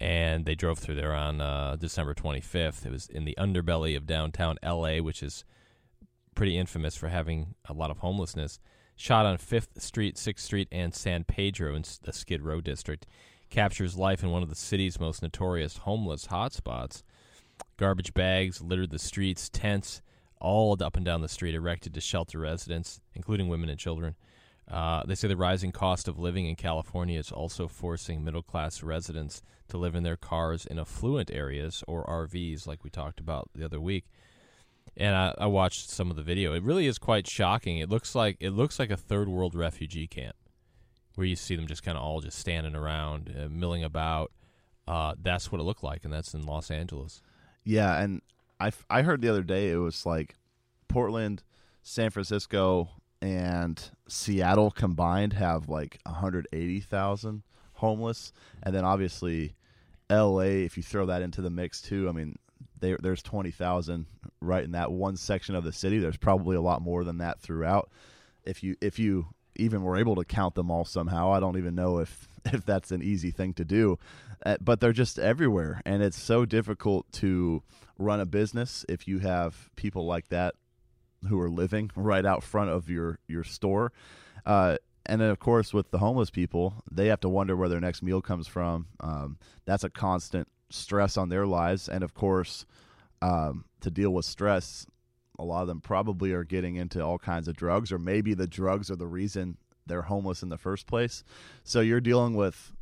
[0.00, 2.86] And they drove through there on uh, December 25th.
[2.86, 5.44] It was in the underbelly of downtown LA, which is
[6.38, 8.60] pretty infamous for having a lot of homelessness.
[8.94, 13.08] Shot on 5th Street, 6th Street, and San Pedro in the Skid Row district.
[13.50, 17.02] Captures life in one of the city's most notorious homeless hotspots.
[17.76, 20.00] Garbage bags littered the streets, tents
[20.40, 24.14] all up and down the street erected to shelter residents, including women and children.
[24.70, 28.84] Uh, they say the rising cost of living in California is also forcing middle class
[28.84, 33.50] residents to live in their cars in affluent areas or RVs, like we talked about
[33.56, 34.04] the other week
[34.98, 36.52] and I, I watched some of the video.
[36.52, 37.78] It really is quite shocking.
[37.78, 40.36] It looks like it looks like a third world refugee camp,
[41.14, 44.32] where you see them just kind of all just standing around, uh, milling about.
[44.86, 47.22] Uh, that's what it looked like, and that's in Los Angeles.
[47.62, 48.22] Yeah, and
[48.58, 50.34] I, I heard the other day it was like
[50.88, 51.42] Portland,
[51.82, 52.88] San Francisco,
[53.20, 57.42] and Seattle combined have like 180,000
[57.74, 58.32] homeless,
[58.62, 59.54] and then obviously
[60.10, 60.64] L.A.
[60.64, 62.36] If you throw that into the mix too, I mean,
[62.80, 64.06] they, there's 20,000
[64.40, 65.98] right in that one section of the city.
[65.98, 67.90] There's probably a lot more than that throughout.
[68.44, 71.74] If you if you even were able to count them all somehow, I don't even
[71.74, 73.98] know if if that's an easy thing to do.
[74.46, 77.62] Uh, but they're just everywhere, and it's so difficult to
[77.98, 80.54] run a business if you have people like that
[81.28, 83.92] who are living right out front of your your store.
[84.46, 87.80] Uh, and then, of course, with the homeless people, they have to wonder where their
[87.80, 88.86] next meal comes from.
[89.00, 92.66] Um, that's a constant stress on their lives, and of course,
[93.22, 94.86] um, to deal with stress,
[95.38, 98.46] a lot of them probably are getting into all kinds of drugs, or maybe the
[98.46, 101.24] drugs are the reason they're homeless in the first place.
[101.64, 102.72] So you're dealing with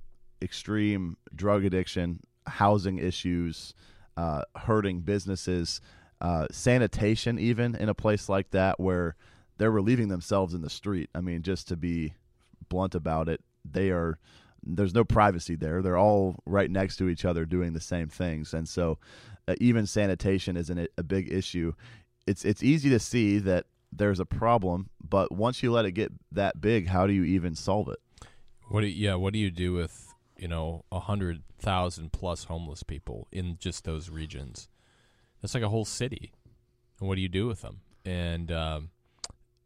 [0.43, 3.75] extreme drug addiction, housing issues,
[4.17, 5.81] uh, hurting businesses.
[6.21, 9.17] uh, sanitation, even in a place like that where
[9.59, 11.11] they're relieving themselves in the street.
[11.15, 12.15] I mean, just to be
[12.69, 14.19] blunt about it, they are.
[14.67, 15.81] There's no privacy there.
[15.81, 18.99] They're all right next to each other doing the same things, and so
[19.49, 21.73] uh, even sanitation isn't a, a big issue.
[22.27, 26.13] It's it's easy to see that there's a problem, but once you let it get
[26.33, 27.99] that big, how do you even solve it?
[28.69, 29.15] What do you, yeah?
[29.15, 33.85] What do you do with you know a hundred thousand plus homeless people in just
[33.85, 34.69] those regions?
[35.41, 36.33] That's like a whole city.
[36.99, 37.81] And what do you do with them?
[38.05, 38.91] And um,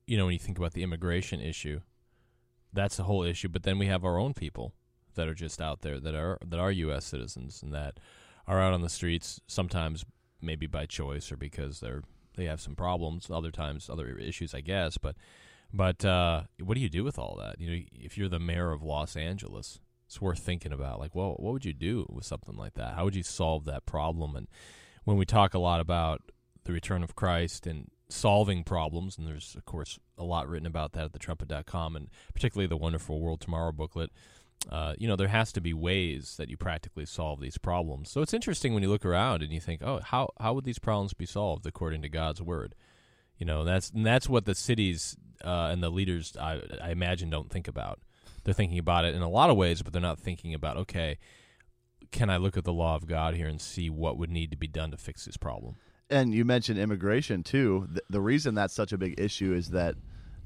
[0.07, 1.81] you know when you think about the immigration issue,
[2.73, 3.49] that's a whole issue.
[3.49, 4.75] But then we have our own people
[5.15, 7.05] that are just out there that are that are U.S.
[7.05, 7.99] citizens and that
[8.47, 10.05] are out on the streets sometimes
[10.41, 12.03] maybe by choice or because they're
[12.37, 13.31] they have some problems.
[13.31, 14.99] Other times, other issues, I guess.
[14.99, 15.17] But
[15.73, 17.61] but uh, what do you do with all that?
[17.61, 20.99] You know, if you're the mayor of Los Angeles, it's worth thinking about.
[20.99, 22.95] Like, well, what would you do with something like that?
[22.95, 24.35] How would you solve that problem?
[24.35, 24.49] And
[25.05, 26.23] when we talk a lot about
[26.65, 30.93] the return of Christ and solving problems, and there's of course a lot written about
[30.93, 34.11] that at thetrumpet.com, and particularly the Wonderful World Tomorrow booklet.
[34.69, 38.11] Uh, you know, there has to be ways that you practically solve these problems.
[38.11, 40.79] So it's interesting when you look around and you think, oh, how how would these
[40.79, 42.75] problems be solved according to God's word?
[43.39, 47.51] You know, that's that's what the cities uh, and the leaders, I, I imagine, don't
[47.51, 48.01] think about.
[48.45, 51.19] They're thinking about it in a lot of ways, but they're not thinking about, okay,
[52.11, 54.57] can I look at the law of God here and see what would need to
[54.57, 55.77] be done to fix this problem?
[56.11, 57.87] And you mentioned immigration too.
[57.91, 59.95] The, the reason that's such a big issue is that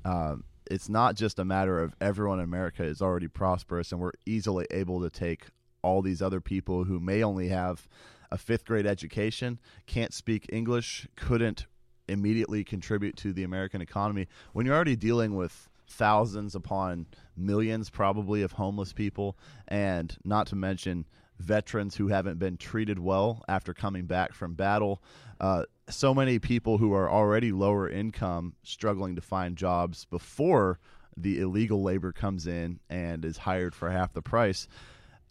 [0.05, 4.13] um, it's not just a matter of everyone in America is already prosperous and we're
[4.27, 5.47] easily able to take
[5.83, 7.87] all these other people who may only have
[8.31, 11.67] a fifth grade education, can't speak English, couldn't
[12.09, 14.27] immediately contribute to the American economy.
[14.53, 19.37] When you're already dealing with thousands upon millions, probably, of homeless people,
[19.69, 21.07] and not to mention
[21.39, 25.03] veterans who haven't been treated well after coming back from battle.
[25.41, 30.79] Uh, so many people who are already lower income struggling to find jobs before
[31.17, 34.67] the illegal labor comes in and is hired for half the price.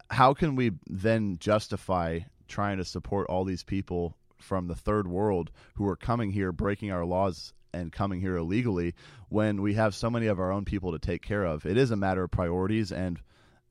[0.09, 5.51] How can we then justify trying to support all these people from the third world
[5.75, 8.93] who are coming here, breaking our laws and coming here illegally
[9.29, 11.65] when we have so many of our own people to take care of?
[11.65, 13.19] It is a matter of priorities and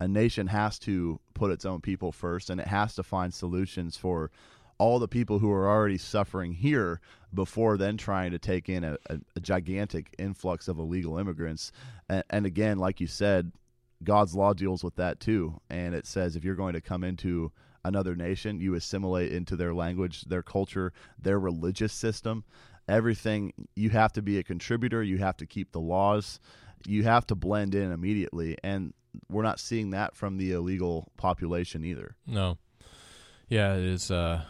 [0.03, 3.97] a nation has to put its own people first and it has to find solutions
[3.97, 4.33] for
[4.79, 7.01] all the people who are already suffering here
[7.33, 11.71] before then trying to take in a, a, a gigantic influx of illegal immigrants.
[12.09, 13.53] And, and, again, like you said,
[14.03, 15.61] God's law deals with that too.
[15.71, 17.53] And it says if you're going to come into
[17.85, 22.43] another nation, you assimilate into their language, their culture, their religious system.
[22.89, 26.41] Everything, you have to be a contributor, you have to keep the laws,
[26.89, 28.57] you have to blend in immediately.
[28.65, 28.95] And
[29.29, 32.17] we're not seeing that from the illegal population either.
[32.27, 32.59] No.
[33.49, 34.43] Yeah, it is uh,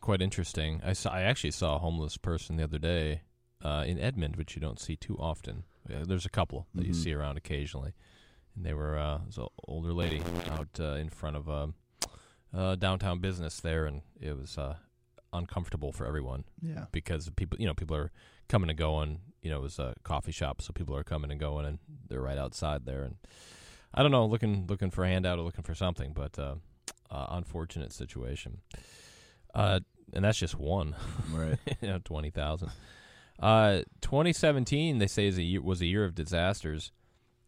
[0.00, 0.80] quite interesting.
[0.84, 1.10] I saw.
[1.10, 3.22] I actually saw a homeless person the other day
[3.62, 5.64] uh, in Edmond, which you don't see too often.
[5.88, 6.88] Yeah, there's a couple that mm-hmm.
[6.88, 7.92] you see around occasionally,
[8.56, 11.68] and they were uh, was an older lady out uh, in front of a,
[12.52, 14.74] a, downtown business there, and it was uh,
[15.32, 16.44] uncomfortable for everyone.
[16.60, 18.10] Yeah, because people, you know, people are
[18.48, 19.20] coming and going.
[19.40, 21.78] You know, it was a coffee shop, so people are coming and going, and
[22.08, 23.16] they're right outside there, and
[23.94, 26.56] I don't know, looking looking for a handout or looking for something, but uh,
[27.10, 28.58] uh, unfortunate situation.
[29.54, 29.80] Uh,
[30.12, 30.94] and that's just one,
[31.32, 31.58] right?
[31.80, 32.70] you know, twenty thousand.
[33.40, 36.90] Uh, 2017, they say, is a year, was a year of disasters.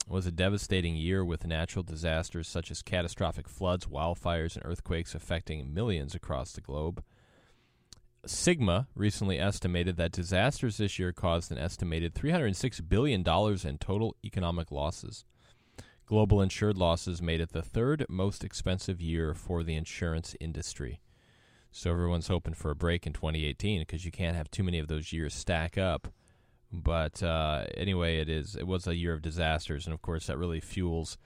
[0.07, 5.15] It was a devastating year with natural disasters such as catastrophic floods, wildfires, and earthquakes
[5.15, 7.03] affecting millions across the globe.
[8.27, 14.71] Sigma recently estimated that disasters this year caused an estimated $306 billion in total economic
[14.71, 15.25] losses.
[16.11, 20.99] Global insured losses made it the third most expensive year for the insurance industry.
[21.71, 24.89] So everyone's hoping for a break in 2018 because you can't have too many of
[24.89, 26.09] those years stack up.
[26.73, 30.37] But uh, anyway, it is it was a year of disasters, and of course that
[30.37, 31.17] really fuels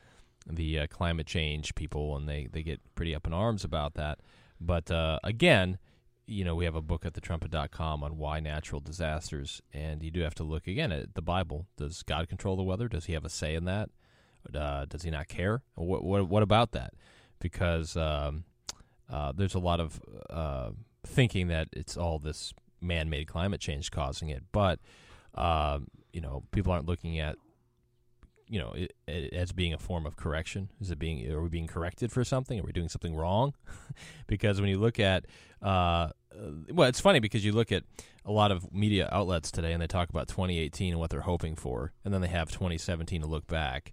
[0.47, 4.18] the uh, climate change people, and they they get pretty up in arms about that.
[4.61, 5.79] But uh, again,
[6.27, 10.20] you know, we have a book at thetrumpet.com on why natural disasters, and you do
[10.20, 11.68] have to look again at the Bible.
[11.79, 12.87] Does God control the weather?
[12.87, 13.88] Does He have a say in that?
[14.54, 15.62] Uh, does he not care?
[15.74, 16.94] What, what, what about that?
[17.40, 18.44] Because um,
[19.11, 20.70] uh, there's a lot of uh,
[21.07, 24.78] thinking that it's all this man-made climate change causing it, but
[25.35, 27.37] um, you know, people aren't looking at
[28.48, 30.68] you know it, it, as being a form of correction.
[30.80, 32.61] Is it being are we being corrected for something?
[32.61, 33.54] Are we doing something wrong?
[34.26, 35.26] because when you look at
[35.62, 36.11] uh,
[36.70, 37.85] well, it's funny because you look at
[38.24, 41.57] a lot of media outlets today and they talk about 2018 and what they're hoping
[41.57, 43.92] for, and then they have 2017 to look back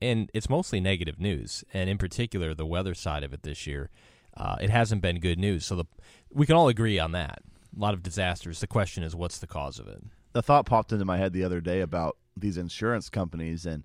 [0.00, 3.90] and it's mostly negative news, and in particular the weather side of it this year.
[4.36, 5.64] Uh, it hasn't been good news.
[5.64, 5.84] So the,
[6.30, 7.40] we can all agree on that.
[7.74, 8.60] a lot of disasters.
[8.60, 10.02] The question is, what's the cause of it?
[10.32, 13.84] The thought popped into my head the other day about these insurance companies and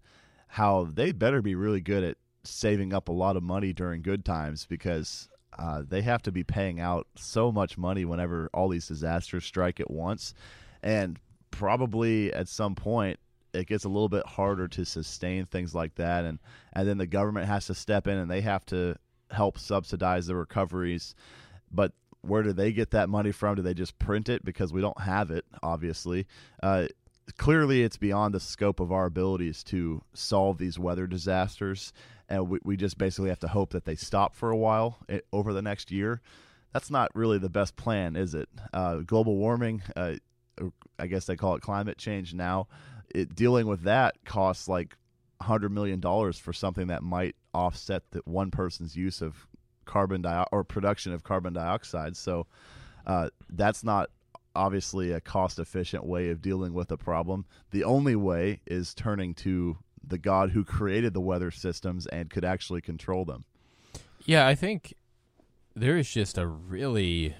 [0.50, 4.26] how they better be really good at saving up a lot of money during good
[4.26, 8.88] times because uh, they have to be paying out so much money whenever all these
[8.88, 10.34] disasters strike at once.
[10.84, 11.17] And
[11.52, 13.19] probably at some point,
[13.54, 16.26] it gets a little bit harder to sustain things like that.
[16.26, 16.40] And,
[16.74, 18.96] and then the government has to step in and they have to
[19.30, 21.16] help subsidize the recoveries.
[21.72, 23.56] But where do they get that money from?
[23.56, 25.46] Do they just print it because we don't have it?
[25.64, 26.28] Obviously,
[26.62, 26.88] uh,
[27.38, 31.94] clearly it's beyond the scope of our abilities to solve these weather disasters,
[32.30, 35.16] and we, we just basically have to hope that they stop for a while it,
[35.16, 36.22] eh, over the next year.
[36.74, 38.48] That's not really the best plan, is it?
[38.72, 40.16] Uh, global warming, uh,
[40.98, 42.68] I guess they call it climate change now.
[43.13, 44.95] It, dealing with that costs like
[45.41, 49.47] hundred million dollars for something that might offset that one person's use of
[49.86, 52.15] carbon dioxide or production of carbon dioxide.
[52.15, 52.47] So
[53.06, 54.10] uh, that's not
[54.56, 57.45] obviously a cost efficient way of dealing with a problem.
[57.71, 62.45] The only way is turning to the God who created the weather systems and could
[62.45, 63.45] actually control them.
[64.26, 64.93] Yeah, I think
[65.76, 67.36] there is just a really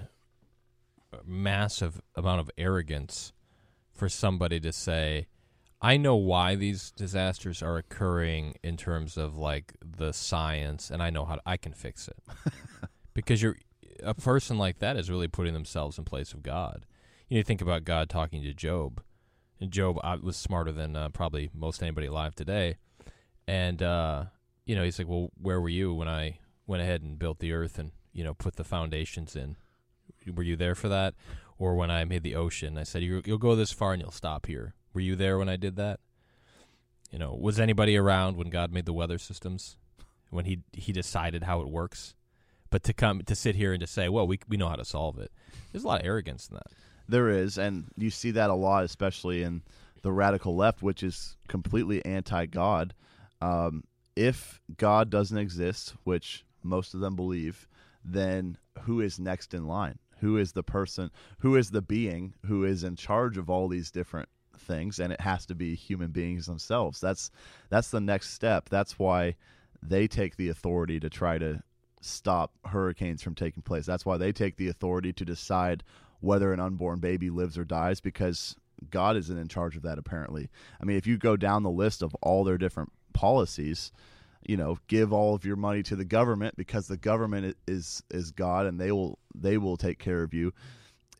[1.24, 3.32] massive amount of arrogance
[3.92, 5.26] for somebody to say,
[5.84, 11.10] I know why these disasters are occurring in terms of like the science, and I
[11.10, 12.22] know how to, I can fix it.
[13.14, 13.56] because you're
[14.00, 16.86] a person like that is really putting themselves in place of God.
[17.28, 19.02] You, know, think about God talking to Job,
[19.60, 22.76] and Job uh, was smarter than uh, probably most anybody alive today.
[23.48, 24.26] And uh,
[24.64, 27.52] you know, he's like, "Well, where were you when I went ahead and built the
[27.52, 29.56] earth and you know put the foundations in?
[30.32, 31.14] Were you there for that?
[31.58, 34.46] Or when I made the ocean, I said, "You'll go this far and you'll stop
[34.46, 36.00] here." Were you there when I did that?
[37.10, 39.76] You know, was anybody around when God made the weather systems?
[40.30, 42.14] When he he decided how it works?
[42.70, 44.84] But to come to sit here and to say, "Well, we we know how to
[44.84, 45.30] solve it."
[45.70, 46.68] There's a lot of arrogance in that.
[47.06, 49.62] There is, and you see that a lot, especially in
[50.00, 52.94] the radical left, which is completely anti-God.
[53.42, 53.84] Um,
[54.16, 57.68] if God doesn't exist, which most of them believe,
[58.04, 59.98] then who is next in line?
[60.20, 61.10] Who is the person?
[61.40, 64.28] Who is the being who is in charge of all these different
[64.62, 67.00] things and it has to be human beings themselves.
[67.00, 67.30] That's
[67.68, 68.68] that's the next step.
[68.68, 69.36] That's why
[69.82, 71.62] they take the authority to try to
[72.00, 73.86] stop hurricanes from taking place.
[73.86, 75.82] That's why they take the authority to decide
[76.20, 78.56] whether an unborn baby lives or dies because
[78.90, 80.48] god isn't in charge of that apparently.
[80.80, 83.92] I mean if you go down the list of all their different policies
[84.46, 88.30] you know give all of your money to the government because the government is is
[88.30, 90.52] god and they will they will take care of you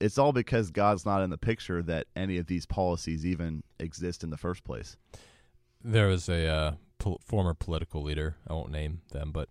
[0.00, 4.24] it's all because God's not in the picture that any of these policies even exist
[4.24, 4.96] in the first place.
[5.82, 9.48] There was a uh, pol- former political leader, I won't name them, but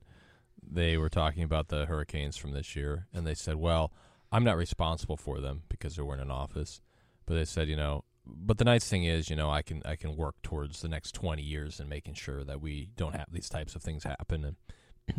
[0.62, 3.92] they were talking about the hurricanes from this year, and they said, "Well,
[4.32, 6.82] I'm not responsible for them because they weren't in office."
[7.26, 9.96] But they said, you know, but the nice thing is, you know, I can I
[9.96, 13.50] can work towards the next 20 years and making sure that we don't have these
[13.50, 14.56] types of things happen and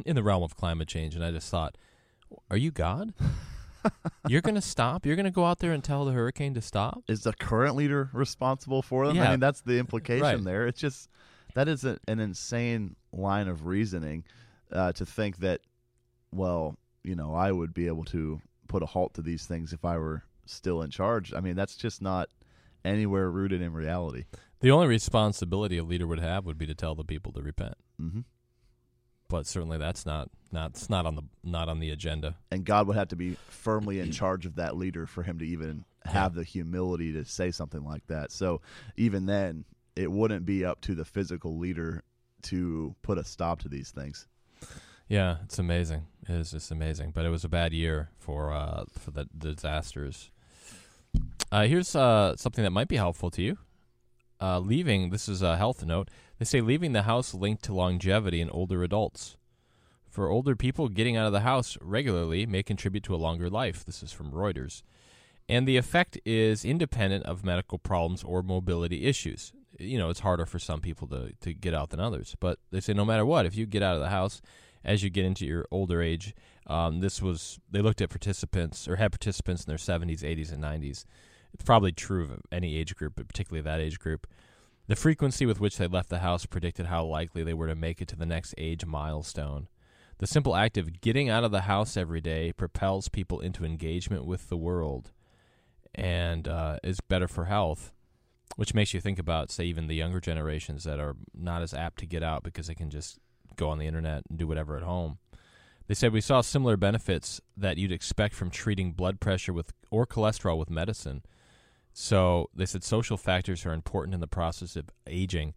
[0.06, 1.14] in the realm of climate change.
[1.14, 1.76] And I just thought,
[2.50, 3.14] are you God?
[4.28, 5.06] You're going to stop?
[5.06, 7.02] You're going to go out there and tell the hurricane to stop?
[7.08, 9.16] Is the current leader responsible for them?
[9.16, 9.28] Yeah.
[9.28, 10.44] I mean, that's the implication right.
[10.44, 10.66] there.
[10.66, 11.08] It's just
[11.54, 14.24] that is a, an insane line of reasoning
[14.72, 15.60] uh, to think that,
[16.32, 19.84] well, you know, I would be able to put a halt to these things if
[19.84, 21.34] I were still in charge.
[21.34, 22.28] I mean, that's just not
[22.84, 24.24] anywhere rooted in reality.
[24.60, 27.74] The only responsibility a leader would have would be to tell the people to repent.
[28.00, 28.20] Mm-hmm
[29.32, 32.36] but certainly that's not not it's not on the not on the agenda.
[32.50, 35.46] And God would have to be firmly in charge of that leader for him to
[35.46, 38.30] even have the humility to say something like that.
[38.30, 38.60] So
[38.98, 39.64] even then,
[39.96, 42.04] it wouldn't be up to the physical leader
[42.42, 44.26] to put a stop to these things.
[45.08, 46.02] Yeah, it's amazing.
[46.28, 47.12] It is just amazing.
[47.12, 50.30] But it was a bad year for uh, for the disasters.
[51.50, 53.56] Uh, here's uh, something that might be helpful to you.
[54.42, 56.08] Uh, leaving, this is a health note.
[56.42, 59.36] They say leaving the house linked to longevity in older adults.
[60.10, 63.84] For older people, getting out of the house regularly may contribute to a longer life.
[63.84, 64.82] This is from Reuters.
[65.48, 69.52] And the effect is independent of medical problems or mobility issues.
[69.78, 72.34] You know, it's harder for some people to, to get out than others.
[72.40, 74.42] But they say no matter what, if you get out of the house
[74.84, 76.34] as you get into your older age,
[76.66, 80.60] um, this was, they looked at participants or had participants in their 70s, 80s, and
[80.60, 81.04] 90s.
[81.54, 84.26] It's probably true of any age group, but particularly that age group.
[84.88, 88.00] The frequency with which they left the house predicted how likely they were to make
[88.00, 89.68] it to the next age milestone.
[90.18, 94.24] The simple act of getting out of the house every day propels people into engagement
[94.24, 95.12] with the world
[95.94, 97.92] and uh, is better for health,
[98.56, 101.98] which makes you think about, say, even the younger generations that are not as apt
[102.00, 103.18] to get out because they can just
[103.56, 105.18] go on the internet and do whatever at home.
[105.86, 110.06] They said we saw similar benefits that you'd expect from treating blood pressure with or
[110.06, 111.22] cholesterol with medicine.
[111.92, 115.54] So they said social factors are important in the process of aging.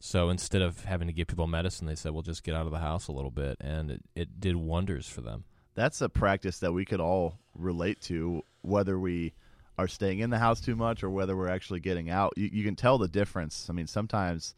[0.00, 2.72] So instead of having to give people medicine, they said, "Well, just get out of
[2.72, 5.44] the house a little bit," and it, it did wonders for them.
[5.74, 9.34] That's a practice that we could all relate to, whether we
[9.76, 12.32] are staying in the house too much or whether we're actually getting out.
[12.36, 13.68] You, you can tell the difference.
[13.70, 14.54] I mean, sometimes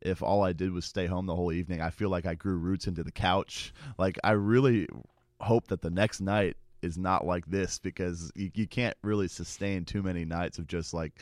[0.00, 2.56] if all I did was stay home the whole evening, I feel like I grew
[2.56, 3.72] roots into the couch.
[3.98, 4.86] Like I really
[5.40, 9.84] hope that the next night is not like this because you, you can't really sustain
[9.84, 11.12] too many nights of just like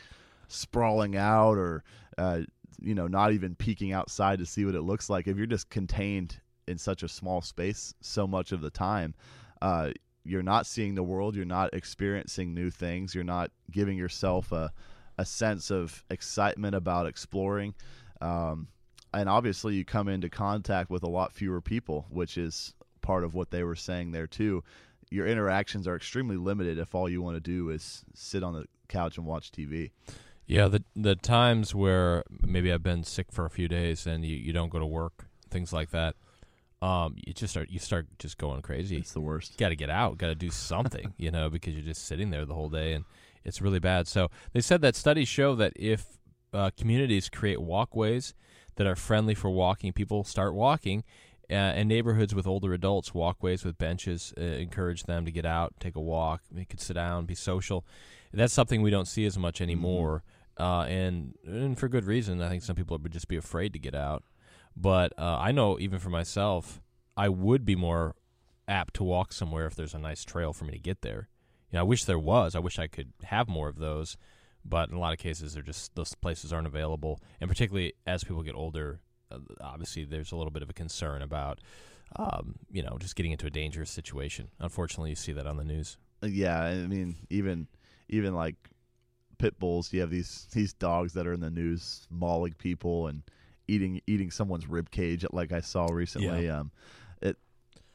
[0.47, 1.83] sprawling out or
[2.17, 2.41] uh,
[2.79, 5.27] you know not even peeking outside to see what it looks like.
[5.27, 9.15] If you're just contained in such a small space so much of the time,
[9.61, 9.91] uh,
[10.23, 11.35] you're not seeing the world.
[11.35, 13.15] You're not experiencing new things.
[13.15, 14.71] You're not giving yourself a
[15.17, 17.73] a sense of excitement about exploring.
[18.21, 18.67] Um,
[19.13, 23.33] and obviously, you come into contact with a lot fewer people, which is part of
[23.33, 24.63] what they were saying there too.
[25.09, 28.65] Your interactions are extremely limited if all you want to do is sit on the
[28.87, 29.91] couch and watch TV.
[30.45, 34.35] Yeah, the the times where maybe I've been sick for a few days and you,
[34.35, 36.15] you don't go to work, things like that.
[36.81, 38.97] Um, you just start you start just going crazy.
[38.97, 39.57] It's the worst.
[39.57, 42.45] Got to get out, got to do something, you know, because you're just sitting there
[42.45, 43.03] the whole day and
[43.43, 44.07] it's really bad.
[44.07, 46.05] So they said that studies show that if
[46.53, 48.33] uh, communities create walkways
[48.75, 51.03] that are friendly for walking, people start walking.
[51.49, 55.73] Uh, and neighborhoods with older adults, walkways with benches, uh, encourage them to get out,
[55.79, 56.41] take a walk.
[56.51, 57.85] They could sit down, be social.
[58.33, 60.23] That's something we don't see as much anymore,
[60.59, 60.63] mm-hmm.
[60.63, 62.41] uh, and and for good reason.
[62.41, 64.23] I think some people would just be afraid to get out.
[64.75, 66.81] But uh, I know even for myself,
[67.15, 68.15] I would be more
[68.67, 71.29] apt to walk somewhere if there's a nice trail for me to get there.
[71.71, 72.55] You know, I wish there was.
[72.55, 74.17] I wish I could have more of those
[74.69, 78.23] but in a lot of cases, they're just those places aren't available, and particularly as
[78.23, 78.99] people get older,
[79.61, 81.59] obviously there's a little bit of a concern about,
[82.15, 84.49] um, you know, just getting into a dangerous situation.
[84.59, 85.97] Unfortunately, you see that on the news.
[86.23, 87.67] Uh, yeah, I mean, even
[88.09, 88.55] even like
[89.37, 93.23] pit bulls, you have these these dogs that are in the news mauling people and
[93.67, 96.45] eating eating someone's rib cage, like I saw recently.
[96.45, 96.59] Yeah.
[96.59, 96.71] Um,
[97.21, 97.37] it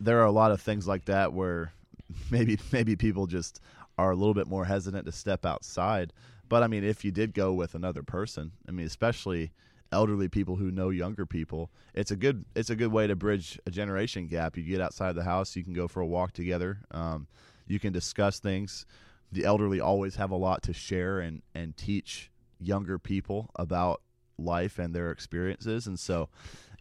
[0.01, 1.73] there are a lot of things like that where
[2.31, 3.61] maybe maybe people just
[3.99, 6.13] are a little bit more hesitant to step outside.
[6.49, 9.53] But I mean, if you did go with another person, I mean, especially
[9.93, 13.61] elderly people who know younger people, it's a good it's a good way to bridge
[13.67, 14.57] a generation gap.
[14.57, 17.27] You get outside the house, you can go for a walk together, um,
[17.67, 18.87] you can discuss things.
[19.31, 24.03] The elderly always have a lot to share and and teach younger people about
[24.39, 26.29] life and their experiences, and so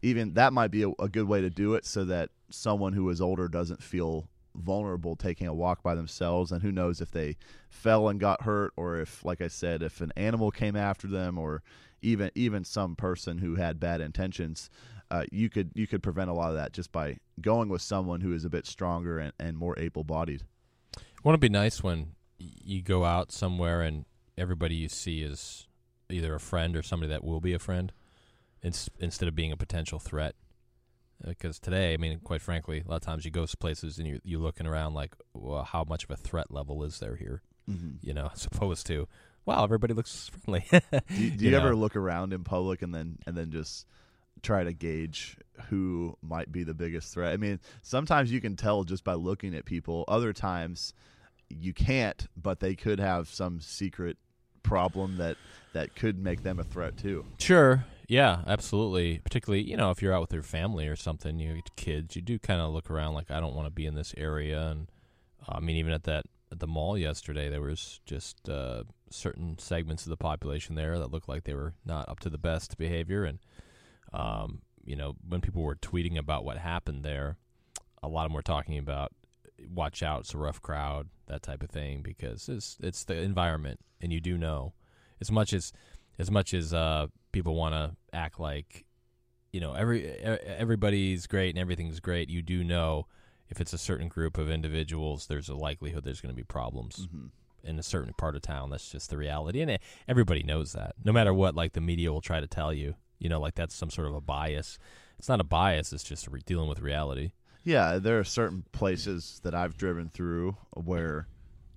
[0.02, 3.10] even that might be a, a good way to do it, so that someone who
[3.10, 7.38] is older doesn't feel vulnerable taking a walk by themselves and who knows if they
[7.70, 11.38] fell and got hurt or if like I said if an animal came after them
[11.38, 11.64] or
[12.02, 14.70] even even some person who had bad intentions
[15.12, 18.22] uh, you could you could prevent a lot of that just by going with someone
[18.22, 20.44] who is a bit stronger and, and more able bodied.
[21.24, 24.06] Wouldn't it be nice when you go out somewhere and
[24.38, 25.68] everybody you see is
[26.10, 27.92] either a friend or somebody that will be a friend,
[28.64, 30.36] instead of being a potential threat?
[31.24, 34.08] because today, I mean, quite frankly, a lot of times you go to places and
[34.08, 37.44] you're, you're looking around like, well, how much of a threat level is there here?
[37.70, 37.98] Mm-hmm.
[38.02, 39.08] You know, as opposed to,
[39.46, 40.66] wow, everybody looks friendly.
[40.72, 40.80] do
[41.10, 43.86] you, do you, you ever look around in public and then and then just
[44.42, 45.38] try to gauge
[45.70, 47.34] who might be the biggest threat?
[47.34, 50.06] I mean, sometimes you can tell just by looking at people.
[50.08, 50.94] Other times
[51.50, 54.18] you can't, but they could have some secret
[54.64, 55.38] problem that
[55.74, 57.26] that could make them a threat too.
[57.38, 57.86] Sure.
[58.08, 59.20] Yeah, absolutely.
[59.20, 62.22] Particularly, you know, if you're out with your family or something, you get kids, you
[62.22, 64.68] do kind of look around like I don't want to be in this area.
[64.68, 64.88] And
[65.48, 69.58] uh, I mean, even at that at the mall yesterday, there was just uh, certain
[69.58, 72.78] segments of the population there that looked like they were not up to the best
[72.78, 73.24] behavior.
[73.24, 73.40] And
[74.14, 77.38] um, you know, when people were tweeting about what happened there,
[78.04, 79.14] a lot of them were talking about
[79.74, 83.80] watch out, it's a rough crowd, that type of thing, because it's it's the environment,
[84.02, 84.74] and you do know
[85.22, 85.72] as much as
[86.20, 88.86] as much as uh, people want to act like
[89.54, 93.08] you know every everybody's great and everything's great, you do know
[93.52, 97.08] if it's a certain group of individuals, there's a likelihood there's going to be problems.
[97.08, 97.28] Mm-hmm.
[97.64, 99.78] In a certain part of town, that's just the reality, and
[100.08, 100.96] everybody knows that.
[101.06, 103.76] No matter what, like the media will try to tell you, you know, like that's
[103.76, 104.80] some sort of a bias.
[105.20, 107.34] It's not a bias; it's just re- dealing with reality.
[107.64, 111.28] Yeah, there are certain places that I've driven through where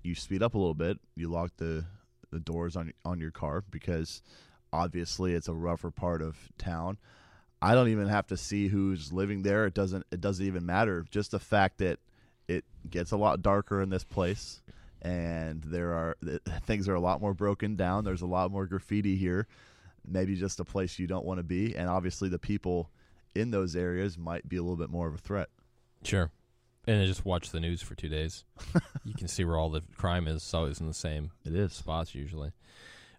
[0.01, 1.85] you speed up a little bit, you lock the
[2.31, 4.23] the doors on on your car because
[4.73, 6.97] obviously it's a rougher part of town.
[7.61, 9.65] I don't even have to see who's living there.
[9.65, 11.05] It doesn't it doesn't even matter.
[11.09, 11.99] Just the fact that
[12.47, 14.61] it gets a lot darker in this place
[15.01, 16.17] and there are
[16.65, 18.03] things are a lot more broken down.
[18.03, 19.47] There's a lot more graffiti here.
[20.07, 22.89] Maybe just a place you don't want to be and obviously the people
[23.33, 25.49] in those areas might be a little bit more of a threat.
[26.03, 26.29] Sure.
[26.87, 28.43] And then just watch the news for two days.
[29.03, 30.35] you can see where all the crime is.
[30.37, 31.73] It's always in the same It is.
[31.73, 32.51] spots usually.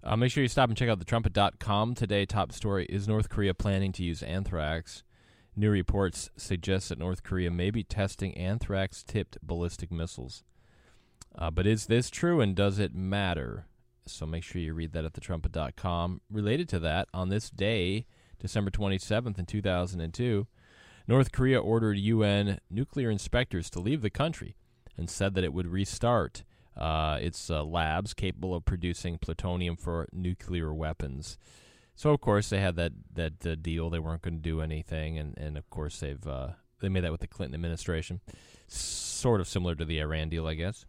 [0.03, 1.95] Uh, make sure you stop and check out thetrumpet.com.
[1.95, 5.03] Today, top story is North Korea planning to use anthrax.
[5.57, 10.45] New reports suggest that North Korea may be testing anthrax tipped ballistic missiles.
[11.37, 13.67] Uh, but is this true and does it matter?
[14.07, 16.21] So make sure you read that at thetrumpet.com.
[16.31, 18.07] Related to that, on this day,
[18.39, 20.47] December 27th in 2002,
[21.09, 24.57] North Korea ordered UN nuclear inspectors to leave the country
[24.97, 26.45] and said that it would restart
[26.77, 31.39] uh, its uh, labs capable of producing plutonium for nuclear weapons.
[31.95, 35.19] So of course they had that that uh, deal; they weren't going to do anything,
[35.19, 36.49] and, and of course they've uh,
[36.81, 38.21] they made that with the Clinton administration,
[38.69, 40.85] sort of similar to the Iran deal, I guess.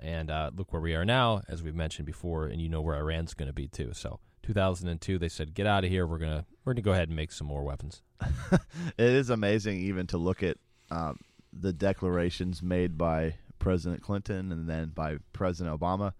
[0.00, 2.96] And uh, look where we are now, as we've mentioned before, and you know where
[2.96, 3.92] Iran's going to be too.
[3.94, 6.06] So 2002, they said, "Get out of here.
[6.06, 8.02] We're gonna we're gonna go ahead and make some more weapons."
[8.52, 8.60] it
[8.98, 10.56] is amazing even to look at
[10.90, 11.20] um,
[11.52, 16.12] the declarations made by President Clinton and then by President Obama.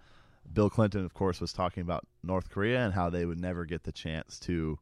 [0.53, 3.85] Bill Clinton, of course, was talking about North Korea and how they would never get
[3.85, 4.79] the chance to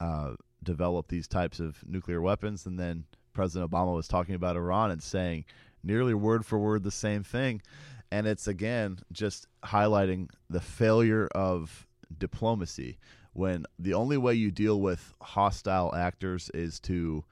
[0.00, 2.66] uh, develop these types of nuclear weapons.
[2.66, 5.44] And then President Obama was talking about Iran and saying
[5.82, 7.62] nearly word for word the same thing.
[8.10, 11.86] And it's again just highlighting the failure of
[12.16, 12.98] diplomacy
[13.32, 17.24] when the only way you deal with hostile actors is to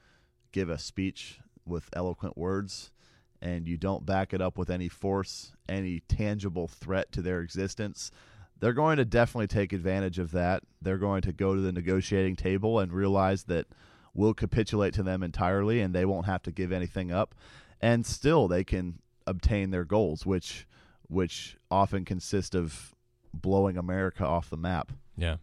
[0.52, 2.92] give a speech with eloquent words
[3.40, 8.10] and you don't back it up with any force, any tangible threat to their existence,
[8.60, 10.62] they're going to definitely take advantage of that.
[10.80, 13.66] They're going to go to the negotiating table and realize that
[14.14, 17.34] we'll capitulate to them entirely and they won't have to give anything up.
[17.80, 20.66] And still they can obtain their goals, which
[21.08, 22.94] which often consist of
[23.32, 24.92] blowing America off the map.
[25.16, 25.36] Yeah.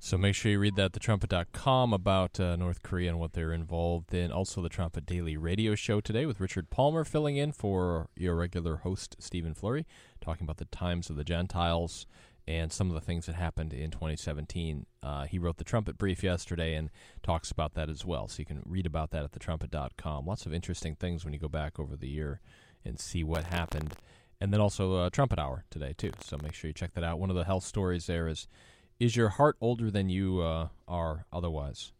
[0.00, 3.52] So make sure you read that at thetrumpet.com about uh, North Korea and what they're
[3.52, 4.30] involved in.
[4.30, 8.76] Also, the Trumpet Daily Radio Show today with Richard Palmer filling in for your regular
[8.76, 9.86] host, Stephen Flurry,
[10.20, 12.06] talking about the times of the Gentiles
[12.46, 14.86] and some of the things that happened in 2017.
[15.02, 16.90] Uh, he wrote the Trumpet Brief yesterday and
[17.24, 18.28] talks about that as well.
[18.28, 20.26] So you can read about that at thetrumpet.com.
[20.26, 22.40] Lots of interesting things when you go back over the year
[22.84, 23.94] and see what happened.
[24.40, 26.12] And then also uh, Trumpet Hour today, too.
[26.22, 27.18] So make sure you check that out.
[27.18, 28.46] One of the health stories there is
[29.00, 31.92] is your heart older than you uh, are otherwise?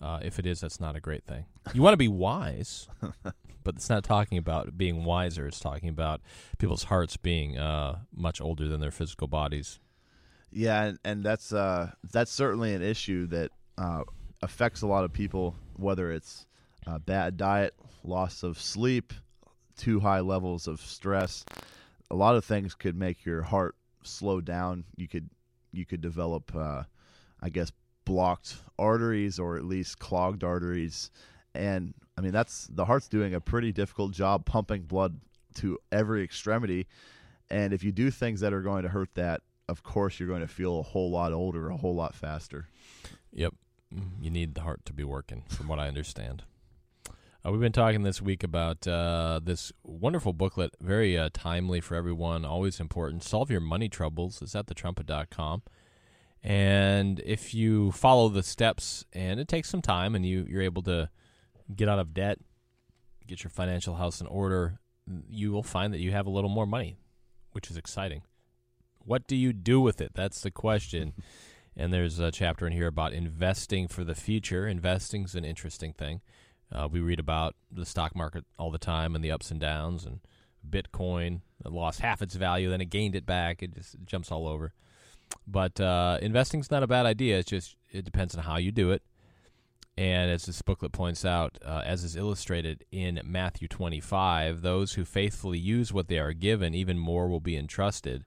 [0.00, 1.44] Uh, if it is, that's not a great thing.
[1.74, 2.88] You want to be wise,
[3.64, 5.46] but it's not talking about being wiser.
[5.46, 6.22] It's talking about
[6.58, 9.78] people's hearts being uh, much older than their physical bodies.
[10.50, 14.04] Yeah, and, and that's uh, that's certainly an issue that uh,
[14.42, 15.54] affects a lot of people.
[15.76, 16.46] Whether it's
[16.86, 19.12] uh, bad diet, loss of sleep,
[19.76, 21.44] too high levels of stress,
[22.10, 24.84] a lot of things could make your heart slow down.
[24.96, 25.28] You could
[25.72, 26.84] you could develop, uh,
[27.40, 27.72] I guess,
[28.04, 31.10] blocked arteries or at least clogged arteries.
[31.54, 35.20] And I mean, that's the heart's doing a pretty difficult job pumping blood
[35.56, 36.86] to every extremity.
[37.50, 40.40] And if you do things that are going to hurt that, of course, you're going
[40.40, 42.68] to feel a whole lot older, a whole lot faster.
[43.32, 43.54] Yep.
[44.20, 46.44] You need the heart to be working, from what I understand.
[47.44, 51.94] Uh, we've been talking this week about uh, this wonderful booklet, very uh, timely for
[51.94, 53.24] everyone, always important.
[53.24, 55.62] Solve Your Money Troubles is at thetrumpet.com.
[56.42, 60.82] And if you follow the steps, and it takes some time, and you, you're able
[60.82, 61.08] to
[61.74, 62.38] get out of debt,
[63.26, 64.78] get your financial house in order,
[65.26, 66.98] you will find that you have a little more money,
[67.52, 68.20] which is exciting.
[68.98, 70.12] What do you do with it?
[70.12, 71.14] That's the question.
[71.76, 74.68] and there's a chapter in here about investing for the future.
[74.68, 76.20] Investing is an interesting thing.
[76.72, 80.04] Uh, we read about the stock market all the time and the ups and downs,
[80.04, 80.20] and
[80.68, 83.62] Bitcoin lost half its value, then it gained it back.
[83.62, 84.72] It just jumps all over.
[85.46, 87.38] But uh, investing's not a bad idea.
[87.38, 89.02] It's just it depends on how you do it.
[89.96, 95.04] And as this booklet points out, uh, as is illustrated in Matthew 25, those who
[95.04, 98.24] faithfully use what they are given, even more will be entrusted.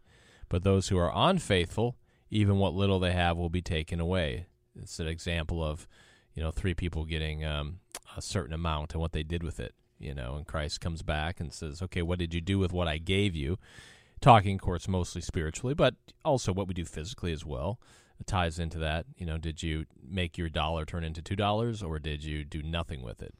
[0.50, 1.96] But those who are unfaithful,
[2.30, 4.46] even what little they have will be taken away.
[4.80, 5.88] It's an example of,
[6.34, 7.80] you know, three people getting um,
[8.18, 9.74] a certain amount and what they did with it.
[10.00, 12.88] You know, and Christ comes back and says, "Okay, what did you do with what
[12.88, 13.58] I gave you?"
[14.20, 17.80] Talking, of course, mostly spiritually, but also what we do physically as well.
[18.20, 19.06] It ties into that.
[19.18, 22.62] You know, did you make your dollar turn into two dollars, or did you do
[22.62, 23.34] nothing with it,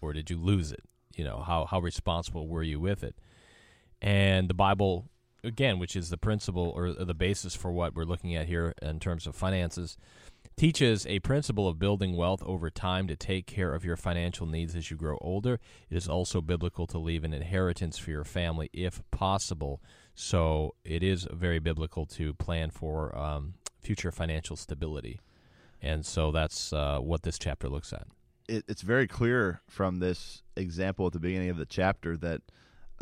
[0.00, 0.82] or did you lose it?
[1.14, 3.16] You know, how how responsible were you with it?
[4.00, 5.08] And the Bible,
[5.42, 9.00] again, which is the principle or the basis for what we're looking at here in
[9.00, 9.96] terms of finances,
[10.58, 14.74] teaches a principle of building wealth over time to take care of your financial needs
[14.74, 15.60] as you grow older.
[15.88, 19.80] It is also biblical to leave an inheritance for your family if possible.
[20.14, 25.20] So it is very biblical to plan for um, future financial stability.
[25.80, 28.08] And so that's uh, what this chapter looks at.
[28.48, 32.40] it, it's very clear from this example at the beginning of the chapter that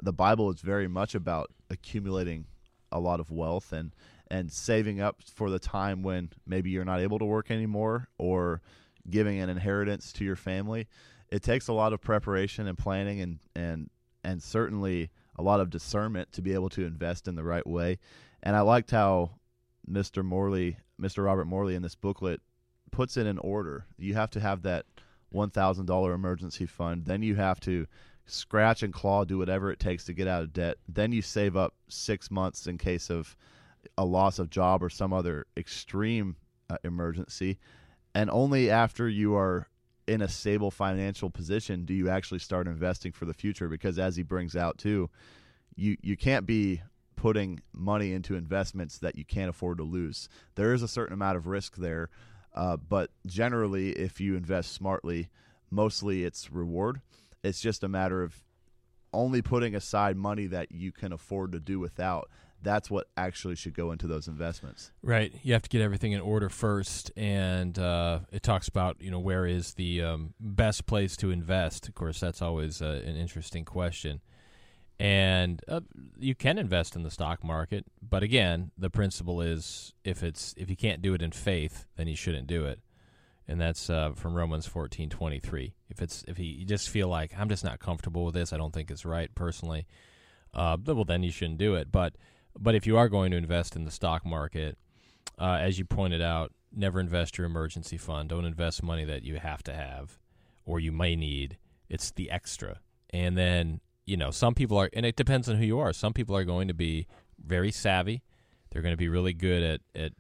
[0.03, 2.45] the Bible is very much about accumulating
[2.93, 3.95] a lot of wealth and
[4.31, 8.61] and saving up for the time when maybe you're not able to work anymore or
[9.09, 10.89] giving an inheritance to your family.
[11.31, 13.91] It takes a lot of preparation and planning and and
[14.25, 17.99] and certainly a lot of discernment to be able to invest in the right way.
[18.43, 19.33] And I liked how
[19.89, 20.25] Mr.
[20.25, 21.25] Morley, Mr.
[21.25, 22.41] Robert Morley in this booklet
[22.91, 23.87] puts it in order.
[23.99, 24.87] You have to have that
[25.35, 27.05] $1,000 emergency fund.
[27.05, 27.87] Then you have to
[28.25, 30.79] scratch and claw, do whatever it takes to get out of debt.
[30.89, 33.37] Then you save up six months in case of
[33.97, 36.37] a loss of job or some other extreme
[36.71, 37.59] uh, emergency.
[38.15, 39.69] And only after you are
[40.07, 44.17] in a stable financial position do you actually start investing for the future because as
[44.17, 45.11] he brings out too
[45.75, 46.81] you you can't be
[47.17, 51.37] putting money into investments that you can't afford to lose there is a certain amount
[51.37, 52.09] of risk there
[52.55, 55.29] uh, but generally if you invest smartly
[55.71, 57.01] mostly it's reward
[57.43, 58.45] it's just a matter of
[59.13, 62.31] only putting aside money that you can afford to do without
[62.63, 64.91] that's what actually should go into those investments.
[65.03, 65.33] Right.
[65.43, 69.21] You have to get everything in order first, and uh, it talks about you know
[69.21, 71.89] where is the um, best place to invest.
[71.89, 74.21] Of course, that's always uh, an interesting question.
[74.99, 75.81] And uh,
[76.19, 80.71] you can invest in the stock market, but again, the principle is if it's if
[80.71, 82.81] you can't do it in faith, then you shouldn't do it.
[83.47, 85.75] And that's uh, from Romans fourteen twenty three.
[85.91, 88.73] If it's if you just feel like I'm just not comfortable with this, I don't
[88.73, 89.87] think it's right personally.
[90.55, 91.93] Uh, well, then you shouldn't do it.
[91.93, 92.15] But
[92.59, 94.79] but if you are going to invest in the stock market,
[95.39, 98.29] uh, as you pointed out, never invest your emergency fund.
[98.29, 100.19] Don't invest money that you have to have
[100.65, 101.59] or you may need.
[101.89, 102.81] It's the extra.
[103.11, 105.93] And then, you know, some people are, and it depends on who you are.
[105.93, 107.07] Some people are going to be
[107.45, 108.23] very savvy.
[108.71, 110.13] They're going to be really good at, at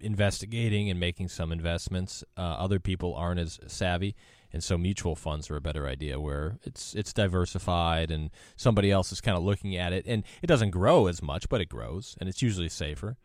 [0.00, 2.22] investigating and making some investments.
[2.36, 4.14] Uh, other people aren't as savvy
[4.52, 9.12] and so mutual funds are a better idea where it's it's diversified and somebody else
[9.12, 10.04] is kind of looking at it.
[10.06, 13.16] And it doesn't grow as much but it grows and it's usually safer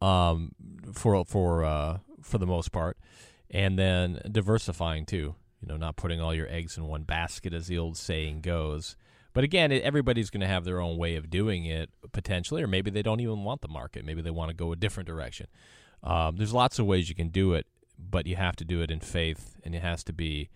[0.00, 0.52] um,
[0.92, 2.96] for for uh, for the most part.
[3.50, 7.66] And then diversifying too you know not putting all your eggs in one basket as
[7.66, 8.96] the old saying goes.
[9.34, 12.90] But again everybody's going to have their own way of doing it potentially or maybe
[12.90, 14.04] they don't even want the market.
[14.04, 15.48] Maybe they want to go a different direction.
[16.02, 17.66] Um, there's lots of ways you can do it
[18.10, 20.50] but you have to do it in faith and it has to be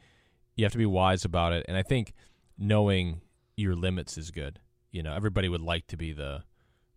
[0.57, 1.65] you have to be wise about it.
[1.69, 2.13] And i think
[2.59, 3.21] knowing
[3.57, 4.59] your limits is good.
[4.91, 6.43] You know everybody would like to be the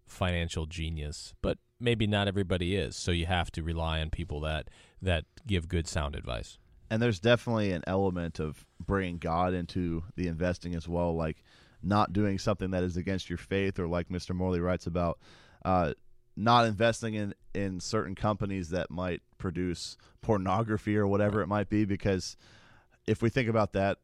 [0.08, 2.96] financial genius but maybe not everybody is.
[2.96, 4.70] So you have to rely on people that
[5.02, 6.58] that give good sound advice.
[6.90, 11.44] And there's definitely an element of bringing god into the investing as well like
[11.82, 15.20] not doing something that is against your faith or like mr morley writes about
[15.64, 15.94] uh,
[16.36, 21.86] not investing in in certain companies that might produce pornography or whatever it might be
[21.86, 22.38] because
[23.10, 23.98] if we think about that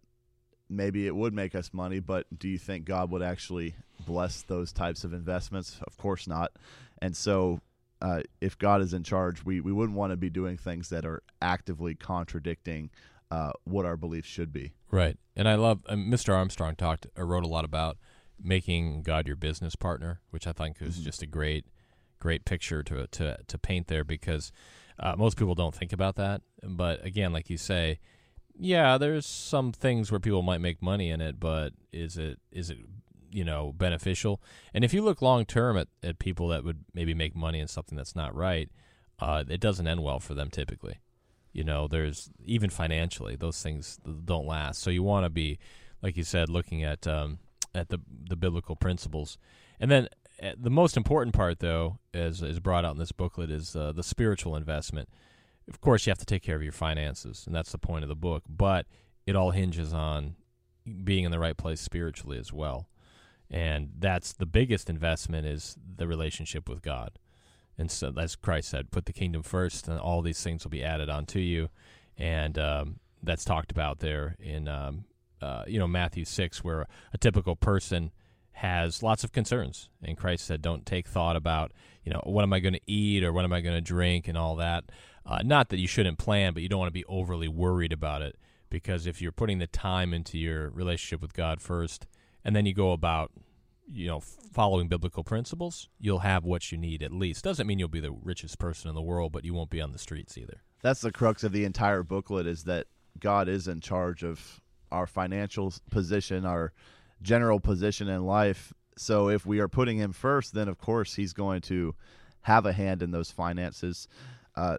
[0.67, 3.75] maybe it would make us money but do you think God would actually
[4.05, 6.51] bless those types of investments of course not
[7.01, 7.61] and so
[8.01, 11.05] uh, if God is in charge we, we wouldn't want to be doing things that
[11.05, 12.89] are actively contradicting
[13.29, 16.33] uh, what our beliefs should be right and I love um, Mr.
[16.33, 17.97] Armstrong talked or wrote a lot about
[18.41, 21.03] making God your business partner which I think is mm-hmm.
[21.03, 21.65] just a great
[22.17, 24.51] great picture to to to paint there because
[24.99, 26.41] uh, most people don't think about that.
[26.63, 27.99] But again, like you say,
[28.57, 32.69] yeah, there's some things where people might make money in it, but is it is
[32.69, 32.77] it
[33.31, 34.41] you know beneficial?
[34.73, 37.67] And if you look long term at, at people that would maybe make money in
[37.67, 38.69] something that's not right,
[39.19, 40.99] uh, it doesn't end well for them typically.
[41.51, 44.81] You know, there's even financially those things don't last.
[44.81, 45.57] So you want to be,
[46.01, 47.39] like you said, looking at um,
[47.73, 49.37] at the the biblical principles,
[49.79, 50.09] and then
[50.41, 53.91] uh, the most important part, though, as is brought out in this booklet, is uh,
[53.93, 55.09] the spiritual investment.
[55.67, 58.09] Of course, you have to take care of your finances, and that's the point of
[58.09, 58.43] the book.
[58.47, 58.85] But
[59.25, 60.35] it all hinges on
[61.03, 62.87] being in the right place spiritually as well,
[63.49, 67.17] and that's the biggest investment is the relationship with God.
[67.77, 70.83] And so, as Christ said, put the kingdom first, and all these things will be
[70.83, 71.69] added onto you.
[72.17, 75.05] And um, that's talked about there in um,
[75.41, 78.11] uh, you know Matthew six, where a typical person
[78.55, 79.89] has lots of concerns.
[80.01, 81.73] And Christ said, don't take thought about,
[82.05, 84.29] you know, what am I going to eat or what am I going to drink
[84.29, 84.85] and all that.
[85.25, 88.21] Uh, not that you shouldn't plan, but you don't want to be overly worried about
[88.21, 88.37] it
[88.69, 92.05] because if you're putting the time into your relationship with God first
[92.43, 93.31] and then you go about,
[93.91, 97.43] you know, following biblical principles, you'll have what you need at least.
[97.43, 99.91] Doesn't mean you'll be the richest person in the world, but you won't be on
[99.91, 100.61] the streets either.
[100.81, 102.85] That's the crux of the entire booklet is that
[103.19, 104.61] God is in charge of
[104.91, 106.73] our financial position, our
[107.21, 108.73] general position in life.
[108.97, 111.95] So if we are putting him first, then of course he's going to
[112.41, 114.07] have a hand in those finances.
[114.55, 114.77] Uh,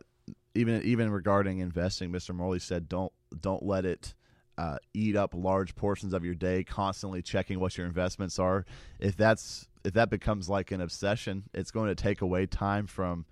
[0.56, 2.34] even even regarding investing, Mr.
[2.34, 4.14] Morley said, "Don't don't let it
[4.58, 8.64] uh, eat up large portions of your day, constantly checking what your investments are.
[8.98, 13.26] If that's if that becomes like an obsession, it's going to take away time from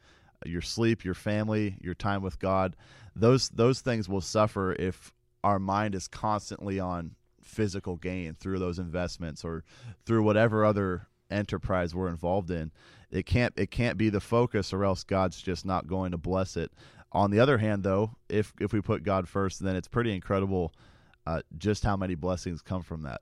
[0.44, 2.76] your sleep, your family, your time with God.
[3.16, 5.12] Those those things will suffer if
[5.42, 7.12] our mind is constantly on
[7.42, 9.64] physical gain through those investments or
[10.06, 12.70] through whatever other enterprise we're involved in.
[13.10, 16.56] It can't it can't be the focus or else God's just not going to bless
[16.56, 16.72] it.
[17.14, 20.72] On the other hand though, if if we put God first, then it's pretty incredible
[21.26, 23.20] uh, just how many blessings come from that.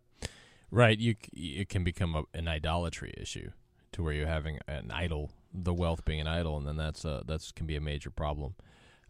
[0.71, 3.51] Right, you it can become a, an idolatry issue
[3.93, 7.23] to where you're having an idol, the wealth being an idol, and then that's a,
[7.27, 8.55] that's can be a major problem.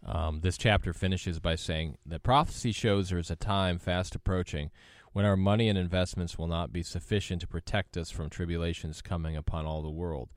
[0.05, 4.73] Um, this chapter finishes by saying that prophecy shows there is a time fast approaching
[5.13, 9.37] when our money and investments will not be sufficient to protect us from tribulations coming
[9.37, 10.31] upon all the world.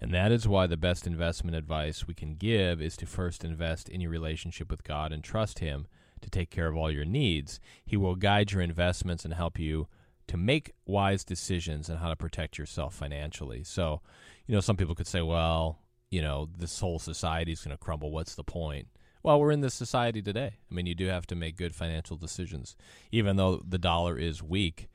[0.00, 3.88] And that is why the best investment advice we can give is to first invest
[3.88, 5.86] in your relationship with God and trust Him
[6.20, 7.60] to take care of all your needs.
[7.84, 9.88] He will guide your investments and help you
[10.28, 13.64] to make wise decisions and how to protect yourself financially.
[13.64, 14.00] So,
[14.46, 15.78] you know, some people could say, well,
[16.10, 18.10] you know, this whole society is going to crumble.
[18.10, 18.88] What's the point?
[19.22, 20.54] Well, we're in this society today.
[20.70, 22.76] I mean, you do have to make good financial decisions.
[23.10, 24.88] Even though the dollar is weak,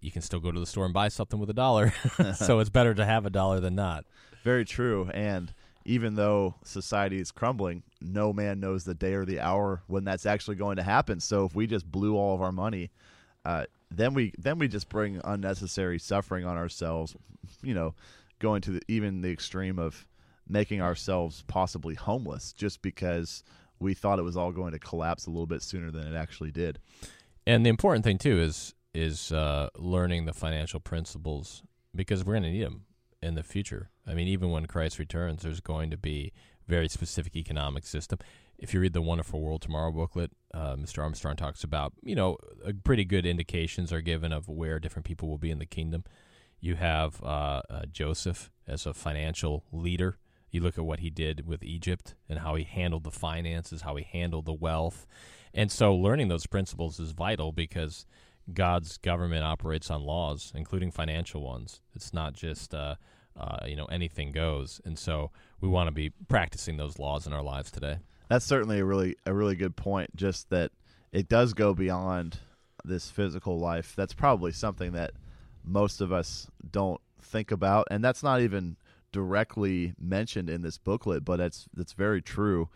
[0.00, 1.92] you can still go to the store and buy something with a dollar.
[2.36, 4.04] so it's better to have a dollar than not.
[4.46, 5.10] Very true.
[5.12, 5.52] And
[5.84, 10.24] even though society is crumbling, no man knows the day or the hour when that's
[10.24, 11.18] actually going to happen.
[11.18, 12.92] So if we just blew all of our money,
[13.44, 17.16] uh, then we then we just bring unnecessary suffering on ourselves.
[17.60, 17.94] You know,
[18.38, 20.06] going to the, even the extreme of
[20.48, 23.42] making ourselves possibly homeless just because
[23.80, 26.52] we thought it was all going to collapse a little bit sooner than it actually
[26.52, 26.78] did.
[27.48, 31.64] And the important thing too is is uh, learning the financial principles
[31.96, 32.84] because we're going to need them
[33.20, 33.90] in the future.
[34.06, 36.32] I mean, even when Christ returns, there's going to be
[36.66, 38.18] very specific economic system.
[38.58, 41.02] If you read the Wonderful World Tomorrow booklet, uh, Mr.
[41.02, 42.38] Armstrong talks about, you know,
[42.84, 46.04] pretty good indications are given of where different people will be in the kingdom.
[46.60, 50.18] You have uh, uh, Joseph as a financial leader.
[50.50, 53.96] You look at what he did with Egypt and how he handled the finances, how
[53.96, 55.06] he handled the wealth.
[55.52, 58.06] And so learning those principles is vital because
[58.52, 61.82] God's government operates on laws, including financial ones.
[61.94, 62.72] It's not just
[63.38, 65.30] uh, you know anything goes, and so
[65.60, 67.98] we want to be practicing those laws in our lives today.
[68.28, 70.14] That's certainly a really a really good point.
[70.16, 70.72] Just that
[71.12, 72.38] it does go beyond
[72.84, 73.94] this physical life.
[73.96, 75.12] That's probably something that
[75.64, 78.76] most of us don't think about, and that's not even
[79.12, 82.68] directly mentioned in this booklet, but it's that's very true.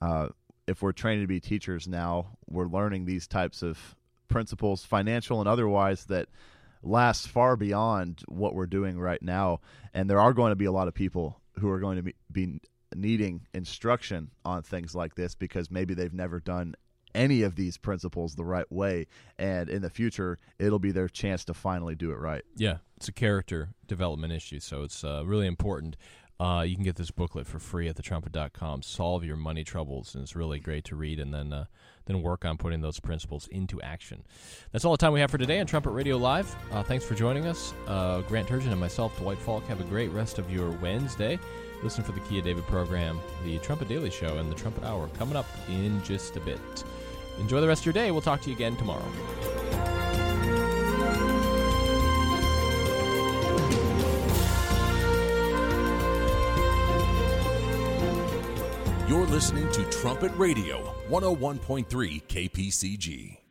[0.00, 0.28] Uh,
[0.66, 3.96] if we're trained to be teachers now, we're learning these types of
[4.28, 6.28] principles, financial and otherwise, that
[6.82, 9.60] last far beyond what we're doing right now.
[9.94, 12.14] And there are going to be a lot of people who are going to be,
[12.30, 12.60] be
[12.94, 16.74] needing instruction on things like this because maybe they've never done
[17.14, 19.06] any of these principles the right way.
[19.38, 22.44] And in the future it'll be their chance to finally do it right.
[22.56, 25.96] Yeah it's a character development issue so it's uh, really important.
[26.40, 30.22] Uh, you can get this booklet for free at thetrumpet.com solve your money troubles and
[30.22, 31.18] it's really great to read.
[31.18, 31.64] And then uh,
[32.08, 34.24] then work on putting those principles into action.
[34.72, 36.54] That's all the time we have for today on Trumpet Radio Live.
[36.72, 37.72] Uh, thanks for joining us.
[37.86, 41.38] Uh, Grant Turgeon and myself, Dwight Falk, have a great rest of your Wednesday.
[41.82, 45.08] Listen for the Key of David program, the Trumpet Daily Show, and the Trumpet Hour
[45.18, 46.58] coming up in just a bit.
[47.38, 48.10] Enjoy the rest of your day.
[48.10, 50.07] We'll talk to you again tomorrow.
[59.08, 61.86] You're listening to Trumpet Radio, 101.3
[62.28, 63.47] KPCG.